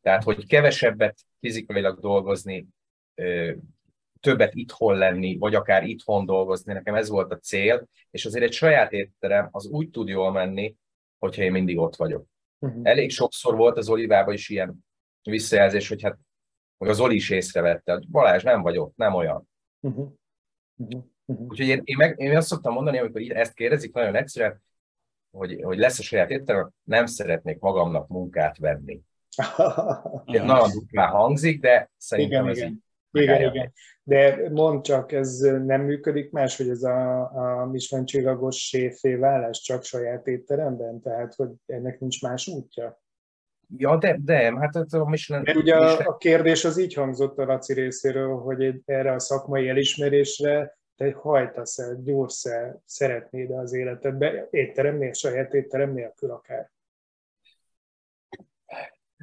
Tehát, 0.00 0.22
hogy 0.22 0.46
kevesebbet 0.46 1.18
fizikailag 1.40 2.00
dolgozni, 2.00 2.66
többet 4.20 4.54
itthon 4.54 4.96
lenni, 4.96 5.36
vagy 5.38 5.54
akár 5.54 5.84
itthon 5.84 6.26
dolgozni, 6.26 6.72
nekem 6.72 6.94
ez 6.94 7.08
volt 7.08 7.32
a 7.32 7.38
cél, 7.38 7.88
és 8.10 8.24
azért 8.24 8.44
egy 8.44 8.52
saját 8.52 8.92
étterem 8.92 9.48
az 9.50 9.66
úgy 9.66 9.90
tud 9.90 10.08
jól 10.08 10.32
menni, 10.32 10.76
hogyha 11.18 11.42
én 11.42 11.52
mindig 11.52 11.78
ott 11.78 11.96
vagyok. 11.96 12.26
Uh-huh. 12.58 12.80
Elég 12.82 13.10
sokszor 13.10 13.56
volt 13.56 13.76
az 13.76 13.88
Olivában 13.88 14.34
is 14.34 14.48
ilyen 14.48 14.84
visszajelzés, 15.22 15.88
hogy 15.88 16.02
hát 16.02 16.18
hogy 16.78 16.88
az 16.88 17.00
Oli 17.00 17.14
is 17.14 17.30
észrevette, 17.30 17.92
hogy 17.92 18.08
Balázs 18.08 18.42
nem 18.42 18.62
vagy 18.62 18.78
ott, 18.78 18.96
nem 18.96 19.14
olyan. 19.14 19.48
Uh-huh. 19.80 20.12
Uh-huh. 20.76 21.04
Úgyhogy 21.26 21.66
én, 21.66 21.80
én, 21.84 21.96
meg, 21.96 22.18
én 22.18 22.36
azt 22.36 22.46
szoktam 22.46 22.72
mondani, 22.72 22.98
amikor 22.98 23.20
ezt 23.22 23.54
kérdezik, 23.54 23.92
nagyon 23.92 24.14
egyszerűen, 24.14 24.62
hogy, 25.30 25.62
hogy 25.62 25.78
lesz 25.78 25.98
a 25.98 26.02
saját 26.02 26.30
étterem, 26.30 26.70
nem 26.82 27.06
szeretnék 27.06 27.58
magamnak 27.58 28.08
munkát 28.08 28.58
venni. 28.58 29.02
nagyon 30.26 30.70
duplán 30.70 31.10
hangzik, 31.10 31.60
de 31.60 31.90
szerintem 31.96 32.40
igen, 32.40 32.50
ez 32.50 32.56
igen. 32.56 32.84
Igen, 33.22 33.54
igen. 33.54 33.72
De 34.02 34.48
mond 34.50 34.84
csak, 34.84 35.12
ez 35.12 35.38
nem 35.40 35.80
működik 35.80 36.30
más, 36.30 36.56
hogy 36.56 36.68
ez 36.68 36.82
a, 36.82 37.20
a 37.20 37.66
Michelin 37.66 38.04
csillagos 38.04 38.56
séfé 38.56 39.14
vállás 39.14 39.60
csak 39.60 39.84
saját 39.84 40.26
étteremben? 40.26 41.00
Tehát, 41.00 41.34
hogy 41.34 41.50
ennek 41.66 42.00
nincs 42.00 42.22
más 42.22 42.46
útja? 42.46 43.00
Ja, 43.76 43.96
de, 43.96 44.18
de 44.24 44.58
hát 44.58 44.76
ez 44.76 44.92
a 44.92 45.04
Michelin... 45.04 45.42
Mert 45.46 45.58
ugye 45.58 45.76
a, 45.76 46.06
a 46.06 46.16
kérdés 46.16 46.64
az 46.64 46.78
így 46.78 46.94
hangzott 46.94 47.38
a 47.38 47.44
Laci 47.44 47.72
részéről, 47.72 48.36
hogy 48.36 48.82
erre 48.84 49.12
a 49.12 49.18
szakmai 49.18 49.68
elismerésre 49.68 50.78
te 50.96 51.12
hajtasz 51.12 51.78
el, 51.78 52.00
gyúrsz 52.02 52.44
el, 52.44 52.82
szeretnéd 52.84 53.50
az 53.50 53.72
életedbe, 53.72 54.48
étteremnél, 54.50 55.12
saját 55.12 55.54
étterem 55.54 55.92
nélkül 55.92 56.30
akár. 56.30 56.70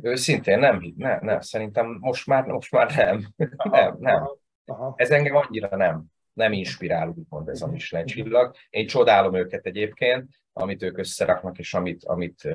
Őszintén 0.01 0.60
nem, 0.60 0.93
nem, 0.97 1.19
nem, 1.21 1.39
szerintem 1.39 1.97
most 1.99 2.27
már, 2.27 2.45
most 2.45 2.71
már 2.71 2.95
nem. 2.95 3.27
Aha, 3.58 3.77
nem, 3.77 3.97
nem. 3.99 4.15
Aha, 4.15 4.38
aha. 4.65 4.93
Ez 4.95 5.12
engem 5.12 5.36
annyira 5.36 5.75
nem, 5.75 6.06
nem 6.34 6.51
inspirál, 6.51 7.08
úgymond 7.08 7.49
ez 7.49 7.62
a 7.62 7.67
Michelin 7.67 8.06
csillag. 8.06 8.56
Én 8.69 8.88
csodálom 8.88 9.36
őket 9.36 9.65
egyébként, 9.65 10.29
amit 10.53 10.82
ők 10.82 10.97
összeraknak, 10.97 11.58
és 11.58 11.73
amit, 11.73 12.06
amit 12.06 12.47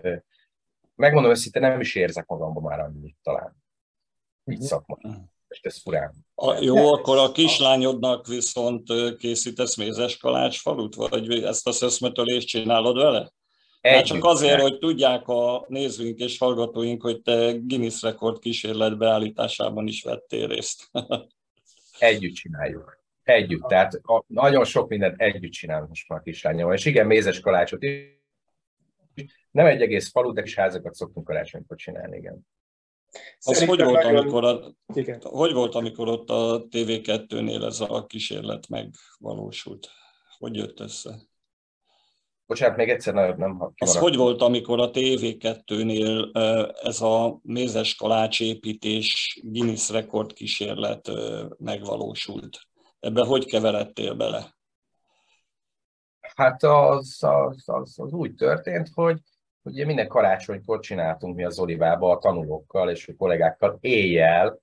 megmondom 0.94 1.30
őszintén, 1.30 1.62
nem 1.62 1.80
is 1.80 1.94
érzek 1.94 2.26
magamban 2.26 2.62
már 2.62 2.80
annyit 2.80 3.16
talán. 3.22 3.56
Így 4.44 4.58
mhm. 4.58 4.66
szakmai. 4.66 5.14
És 5.48 5.60
ez 5.60 5.82
furán. 5.82 6.14
A, 6.34 6.52
jó, 6.60 6.92
akkor 6.92 7.18
a 7.18 7.32
kislányodnak 7.32 8.26
viszont 8.26 9.16
készítesz 9.16 9.76
mézes 9.76 10.16
kalácsfalut, 10.16 10.94
vagy 10.94 11.42
ezt 11.42 11.66
a 11.66 11.72
szöszmetölést 11.72 12.48
csinálod 12.48 12.96
vele? 12.96 13.32
Hát 13.94 14.04
csak 14.04 14.24
azért, 14.24 14.60
hogy 14.60 14.78
tudják 14.78 15.28
a 15.28 15.64
nézőink 15.68 16.18
és 16.18 16.38
hallgatóink, 16.38 17.02
hogy 17.02 17.22
te 17.22 17.52
Guinness 17.52 18.02
rekord 18.02 18.38
kísérlet 18.38 18.98
beállításában 18.98 19.86
is 19.86 20.02
vettél 20.02 20.46
részt. 20.46 20.90
Együtt 21.98 22.34
csináljuk. 22.34 22.98
Együtt. 23.22 23.62
Tehát 23.62 23.94
a, 23.94 24.24
nagyon 24.26 24.64
sok 24.64 24.88
mindent 24.88 25.20
együtt 25.20 25.52
csinálunk 25.52 25.88
most 25.88 26.08
már 26.08 26.22
kislányommal. 26.22 26.74
És 26.74 26.84
igen, 26.84 27.06
mézes 27.06 27.40
kalácsot 27.40 27.82
is. 27.82 28.16
Nem 29.50 29.66
egy 29.66 29.82
egész 29.82 30.10
falu, 30.10 30.32
de 30.32 30.42
is 30.42 30.54
házakat 30.54 30.94
szoktunk 30.94 31.26
karácsonykor 31.26 31.76
csinálni, 31.76 32.16
igen. 32.16 32.46
Az 33.38 33.58
hogy 33.58 33.66
volt, 33.66 33.92
nagyon... 33.92 34.16
amikor 34.16 34.44
a, 34.44 34.60
hogy 35.22 35.52
volt, 35.52 35.74
amikor 35.74 36.08
ott 36.08 36.30
a 36.30 36.66
TV2-nél 36.70 37.64
ez 37.64 37.80
a 37.80 38.06
kísérlet 38.06 38.68
megvalósult? 38.68 39.88
Hogy 40.38 40.56
jött 40.56 40.80
össze? 40.80 41.27
Bocsánat, 42.48 42.76
még 42.76 42.88
egyszer 42.88 43.14
nem, 43.14 43.34
nem 43.36 43.72
Az 43.76 43.96
hogy 43.96 44.16
volt, 44.16 44.42
amikor 44.42 44.80
a 44.80 44.90
TV2-nél 44.90 46.30
ez 46.82 47.00
a 47.00 47.38
mézes 47.42 47.94
kalácsépítés 47.94 49.40
Guinness 49.44 49.90
rekord 49.90 50.32
kísérlet 50.32 51.10
megvalósult? 51.58 52.58
Ebben 53.00 53.26
hogy 53.26 53.46
keveredtél 53.46 54.14
bele? 54.14 54.56
Hát 56.20 56.62
az, 56.62 57.16
az, 57.20 57.62
az, 57.66 57.98
az 57.98 58.12
úgy 58.12 58.34
történt, 58.34 58.88
hogy 58.94 59.20
ugye 59.62 59.84
minden 59.84 60.08
karácsonykor 60.08 60.80
csináltunk 60.80 61.36
mi 61.36 61.44
az 61.44 61.58
Olivában 61.58 62.16
a 62.16 62.18
tanulókkal 62.18 62.90
és 62.90 63.08
a 63.08 63.14
kollégákkal 63.16 63.78
éjjel 63.80 64.60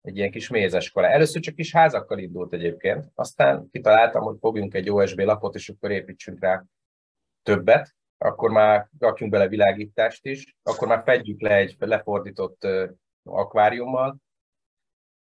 egy 0.00 0.16
ilyen 0.16 0.30
kis 0.30 0.48
mézes 0.48 0.90
kalá. 0.90 1.08
Először 1.08 1.42
csak 1.42 1.54
kis 1.54 1.72
házakkal 1.72 2.18
indult 2.18 2.52
egyébként, 2.52 3.10
aztán 3.14 3.68
kitaláltam, 3.70 4.22
hogy 4.22 4.36
fogjunk 4.40 4.74
egy 4.74 4.90
OSB 4.90 5.18
lapot, 5.18 5.54
és 5.54 5.68
akkor 5.68 5.90
építsünk 5.90 6.40
rá 6.40 6.64
többet, 7.42 7.94
akkor 8.18 8.50
már 8.50 8.88
rakjunk 8.98 9.32
bele 9.32 9.48
világítást 9.48 10.26
is, 10.26 10.56
akkor 10.62 10.88
már 10.88 11.02
fedjük 11.04 11.40
le 11.40 11.54
egy 11.54 11.76
lefordított 11.78 12.66
akváriummal, 13.22 14.16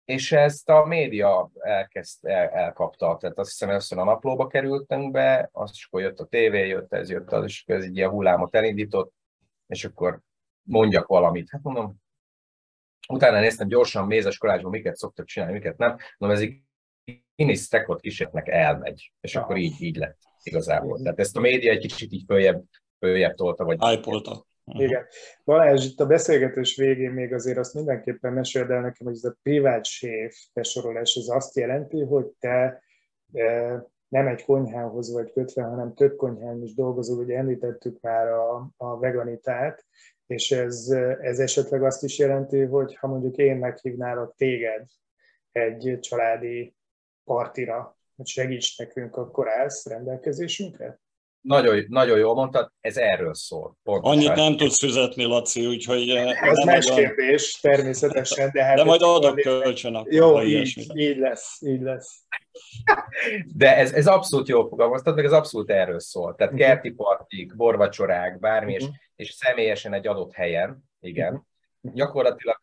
és 0.05 0.31
ezt 0.31 0.69
a 0.69 0.85
média 0.85 1.51
elkezd, 1.59 2.25
el, 2.25 2.49
elkapta. 2.49 3.17
Tehát 3.19 3.37
azt 3.37 3.49
hiszem, 3.49 3.69
először 3.69 3.97
a 3.97 4.03
naplóba 4.03 4.47
kerültünk 4.47 5.11
be, 5.11 5.49
azt 5.51 5.73
is 5.73 5.85
akkor 5.85 6.01
jött 6.01 6.19
a 6.19 6.25
tévé, 6.25 6.67
jött 6.67 6.93
ez, 6.93 7.09
jött 7.09 7.31
az, 7.31 7.43
és 7.43 7.63
ez 7.65 7.83
egy 7.83 7.95
ilyen 7.95 8.09
hullámot 8.09 8.55
elindított, 8.55 9.13
és 9.67 9.85
akkor 9.85 10.21
mondjak 10.61 11.07
valamit. 11.07 11.49
Hát 11.49 11.63
mondom, 11.63 11.95
utána 13.07 13.39
néztem 13.39 13.67
gyorsan 13.67 14.07
mézes 14.07 14.37
kalácsban, 14.37 14.71
miket 14.71 14.95
szoktak 14.95 15.25
csinálni, 15.25 15.53
miket 15.53 15.77
nem. 15.77 15.97
Mondom, 16.17 16.37
ez 16.37 16.43
egy 16.43 16.61
Guinness 17.35 17.71
rekord 17.71 17.99
kísérletnek 17.99 18.47
elmegy, 18.47 19.13
és 19.21 19.33
ja. 19.33 19.41
akkor 19.41 19.57
így, 19.57 19.81
így 19.81 19.95
lett 19.95 20.26
igazából. 20.43 20.99
Tehát 21.01 21.19
ezt 21.19 21.37
a 21.37 21.39
média 21.39 21.71
egy 21.71 21.79
kicsit 21.79 22.11
így 22.11 22.23
följebb, 22.27 22.63
följebb 22.99 23.35
tolta, 23.35 23.63
vagy... 23.63 23.77
Ájpolta. 23.79 24.45
Uh-huh. 24.63 24.83
Igen. 24.83 25.05
Balázs, 25.43 25.85
itt 25.85 25.99
a 25.99 26.05
beszélgetés 26.05 26.75
végén 26.75 27.11
még 27.11 27.33
azért 27.33 27.57
azt 27.57 27.73
mindenképpen 27.73 28.33
meséld 28.33 28.71
el 28.71 28.81
nekem, 28.81 29.07
hogy 29.07 29.15
ez 29.15 29.23
a 29.23 29.37
privát 29.43 29.85
séf 29.85 30.35
besorolás, 30.53 31.15
ez 31.15 31.27
azt 31.27 31.55
jelenti, 31.55 32.01
hogy 32.03 32.25
te 32.39 32.81
e, 33.33 33.85
nem 34.07 34.27
egy 34.27 34.43
konyhához 34.43 35.11
vagy 35.13 35.31
kötve, 35.31 35.63
hanem 35.63 35.93
több 35.93 36.15
konyhán 36.15 36.63
is 36.63 36.73
dolgozol, 36.73 37.17
ugye 37.17 37.37
említettük 37.37 38.01
már 38.01 38.27
a, 38.27 38.69
a 38.77 38.99
veganitát, 38.99 39.85
és 40.25 40.51
ez, 40.51 40.87
ez 41.21 41.39
esetleg 41.39 41.83
azt 41.83 42.03
is 42.03 42.17
jelenti, 42.17 42.61
hogy 42.61 42.95
ha 42.95 43.07
mondjuk 43.07 43.37
én 43.37 43.57
meghívnálok 43.57 44.35
téged 44.35 44.85
egy 45.51 45.97
családi 46.01 46.75
partira, 47.23 47.96
hogy 48.17 48.27
segíts 48.27 48.77
nekünk, 48.77 49.15
akkor 49.15 49.49
állsz 49.49 49.85
rendelkezésünkre? 49.85 50.99
Nagyon, 51.41 51.85
nagyon 51.87 52.17
jól 52.17 52.33
mondtad, 52.35 52.71
ez 52.81 52.97
erről 52.97 53.33
szól. 53.33 53.77
Pontosan. 53.83 54.17
Annyit 54.17 54.35
nem 54.35 54.57
tudsz 54.57 54.79
fizetni, 54.79 55.23
Laci, 55.23 55.65
úgyhogy... 55.65 56.09
Eh, 56.09 56.41
ez 56.41 56.65
más 56.65 56.87
nagyon... 56.87 57.05
kérdés, 57.05 57.59
természetesen, 57.61 58.49
de 58.53 58.63
hát... 58.63 58.75
De 58.75 58.83
majd 58.83 59.01
adok 59.01 59.35
kölcsön 59.35 59.95
akkor, 59.95 60.13
Jó, 60.13 60.41
így, 60.41 60.91
így 60.93 61.17
lesz, 61.17 61.61
így 61.61 61.81
lesz. 61.81 62.21
De 63.55 63.75
ez, 63.77 63.93
ez 63.93 64.07
abszolút 64.07 64.47
jól 64.47 64.67
fogalmaztad, 64.67 65.15
meg 65.15 65.25
ez 65.25 65.31
abszolút 65.31 65.69
erről 65.69 65.99
szól. 65.99 66.35
Tehát 66.35 66.53
uh-huh. 66.53 66.67
kerti 66.67 66.89
partik, 66.91 67.55
borvacsorák, 67.55 68.39
bármi, 68.39 68.73
uh-huh. 68.73 68.87
és, 68.87 68.93
mhm. 68.93 68.95
és 69.15 69.31
személyesen 69.31 69.93
egy 69.93 70.07
adott 70.07 70.33
helyen, 70.33 70.83
igen. 70.99 71.33
Uh-huh. 71.33 71.93
Gyakorlatilag 71.93 72.61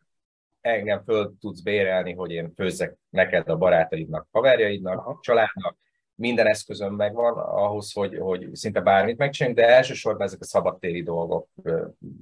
engem 0.65 1.03
föl 1.03 1.33
tudsz 1.39 1.61
bérelni, 1.61 2.13
hogy 2.13 2.31
én 2.31 2.53
főzzek 2.55 2.97
neked, 3.09 3.49
a 3.49 3.57
barátaidnak, 3.57 4.27
haverjaidnak, 4.31 4.97
Aha. 4.97 5.19
családnak, 5.21 5.77
minden 6.15 6.47
eszközöm 6.47 6.93
megvan 6.93 7.37
ahhoz, 7.37 7.91
hogy, 7.93 8.17
hogy 8.17 8.55
szinte 8.55 8.81
bármit 8.81 9.17
megcsináljunk, 9.17 9.65
de 9.65 9.75
elsősorban 9.75 10.27
ezek 10.27 10.39
a 10.41 10.45
szabadtéri 10.45 11.03
dolgok, 11.03 11.47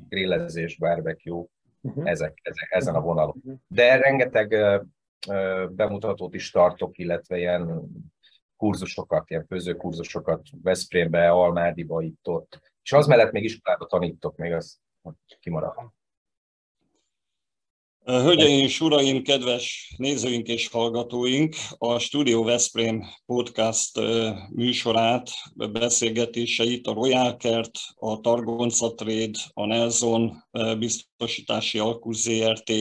grillezés, 0.09 0.77
barbecue, 0.77 1.45
uh-huh. 1.81 2.09
ezek, 2.09 2.39
ezek, 2.41 2.71
ezen 2.71 2.95
a 2.95 3.01
vonalon. 3.01 3.35
Uh-huh. 3.37 3.59
De 3.67 3.97
rengeteg 3.97 4.55
bemutatót 5.69 6.33
is 6.33 6.51
tartok, 6.51 6.97
illetve 6.97 7.37
ilyen 7.37 7.81
kurzusokat, 8.57 9.29
ilyen 9.29 9.45
főzőkurzusokat 9.45 10.41
Veszprémbe, 10.63 11.29
Almádiba, 11.29 12.01
itt 12.01 12.27
ott. 12.27 12.59
És 12.83 12.93
az 12.93 13.07
mellett 13.07 13.31
még 13.31 13.43
iskolába 13.43 13.85
tanítok, 13.85 14.37
még 14.37 14.53
az 14.53 14.79
kimarad. 15.39 15.73
Hölgyeim 18.05 18.63
és 18.63 18.81
uraim, 18.81 19.23
kedves 19.23 19.93
nézőink 19.97 20.47
és 20.47 20.67
hallgatóink, 20.67 21.55
a 21.77 21.99
Studio 21.99 22.43
Veszprém 22.43 23.03
podcast 23.25 23.99
műsorát, 24.49 25.29
beszélgetéseit 25.71 26.87
a 26.87 26.93
Royal 26.93 27.37
Kert, 27.37 27.71
a 27.95 28.19
Targonca 28.19 28.93
Trade, 28.93 29.39
a 29.53 29.65
Nelson 29.65 30.43
biztosítási 30.79 31.79
alkus 31.79 32.15
ZRT, 32.17 32.71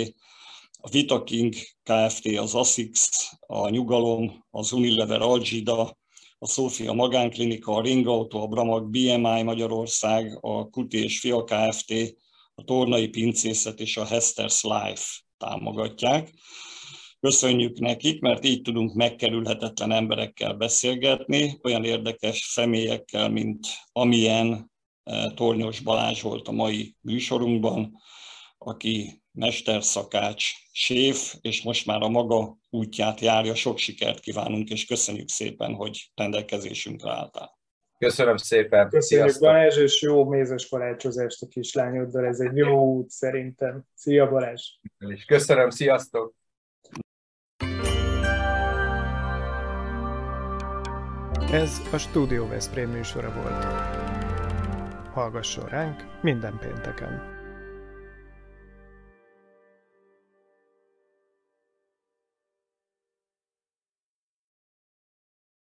a 0.80 0.88
Vitaking 0.90 1.54
Kft., 1.82 2.38
az 2.38 2.54
ASICS, 2.54 3.32
a 3.40 3.68
Nyugalom, 3.68 4.44
az 4.50 4.72
Unilever 4.72 5.20
Algida, 5.20 5.96
a 6.38 6.46
Szófia 6.46 6.92
Magánklinika, 6.92 7.74
a 7.74 7.80
Ringauto, 7.80 8.38
a 8.38 8.46
Bramag 8.46 8.90
BMI 8.90 9.42
Magyarország, 9.42 10.38
a 10.40 10.68
Kuti 10.68 11.02
és 11.02 11.20
Fia 11.20 11.44
Kft., 11.44 12.20
a 12.54 12.62
Tornai 12.64 13.08
Pincészet 13.08 13.80
és 13.80 13.96
a 13.96 14.06
Hester's 14.06 14.62
Life 14.62 15.04
támogatják. 15.36 16.32
Köszönjük 17.20 17.78
nekik, 17.78 18.20
mert 18.20 18.44
így 18.44 18.62
tudunk 18.62 18.94
megkerülhetetlen 18.94 19.92
emberekkel 19.92 20.54
beszélgetni, 20.54 21.58
olyan 21.62 21.84
érdekes 21.84 22.38
személyekkel, 22.38 23.28
mint 23.28 23.66
amilyen 23.92 24.70
eh, 25.02 25.30
Tornyos 25.34 25.80
Balázs 25.80 26.22
volt 26.22 26.48
a 26.48 26.52
mai 26.52 26.96
műsorunkban, 27.00 27.92
aki 28.58 29.22
mesterszakács, 29.32 30.44
séf, 30.72 31.34
és 31.40 31.62
most 31.62 31.86
már 31.86 32.02
a 32.02 32.08
maga 32.08 32.56
útját 32.70 33.20
járja. 33.20 33.54
Sok 33.54 33.78
sikert 33.78 34.20
kívánunk, 34.20 34.70
és 34.70 34.84
köszönjük 34.84 35.28
szépen, 35.28 35.74
hogy 35.74 36.10
rendelkezésünkre 36.14 37.10
álltál. 37.10 37.60
Köszönöm 38.02 38.36
szépen. 38.36 38.88
Köszönjük 38.88 39.28
Sziasztok. 39.28 39.48
Balázs, 39.48 39.76
és 39.76 40.02
jó 40.02 40.28
mézes 40.28 40.68
kalácsozást 40.68 41.42
a 41.42 41.46
kislányoddal. 41.46 42.26
Ez 42.26 42.40
egy 42.40 42.56
jó 42.56 42.96
út 42.96 43.10
szerintem. 43.10 43.82
Szia 43.94 44.28
Balázs! 44.28 44.62
Köszönöm, 45.26 45.70
sziasztok! 45.70 46.34
Ez 51.52 51.80
a 51.92 51.98
Studio 51.98 52.48
Veszprém 52.48 52.90
műsora 52.90 53.32
volt. 53.32 53.64
Hallgasson 55.12 55.68
ránk 55.68 56.22
minden 56.22 56.58
pénteken! 56.60 57.31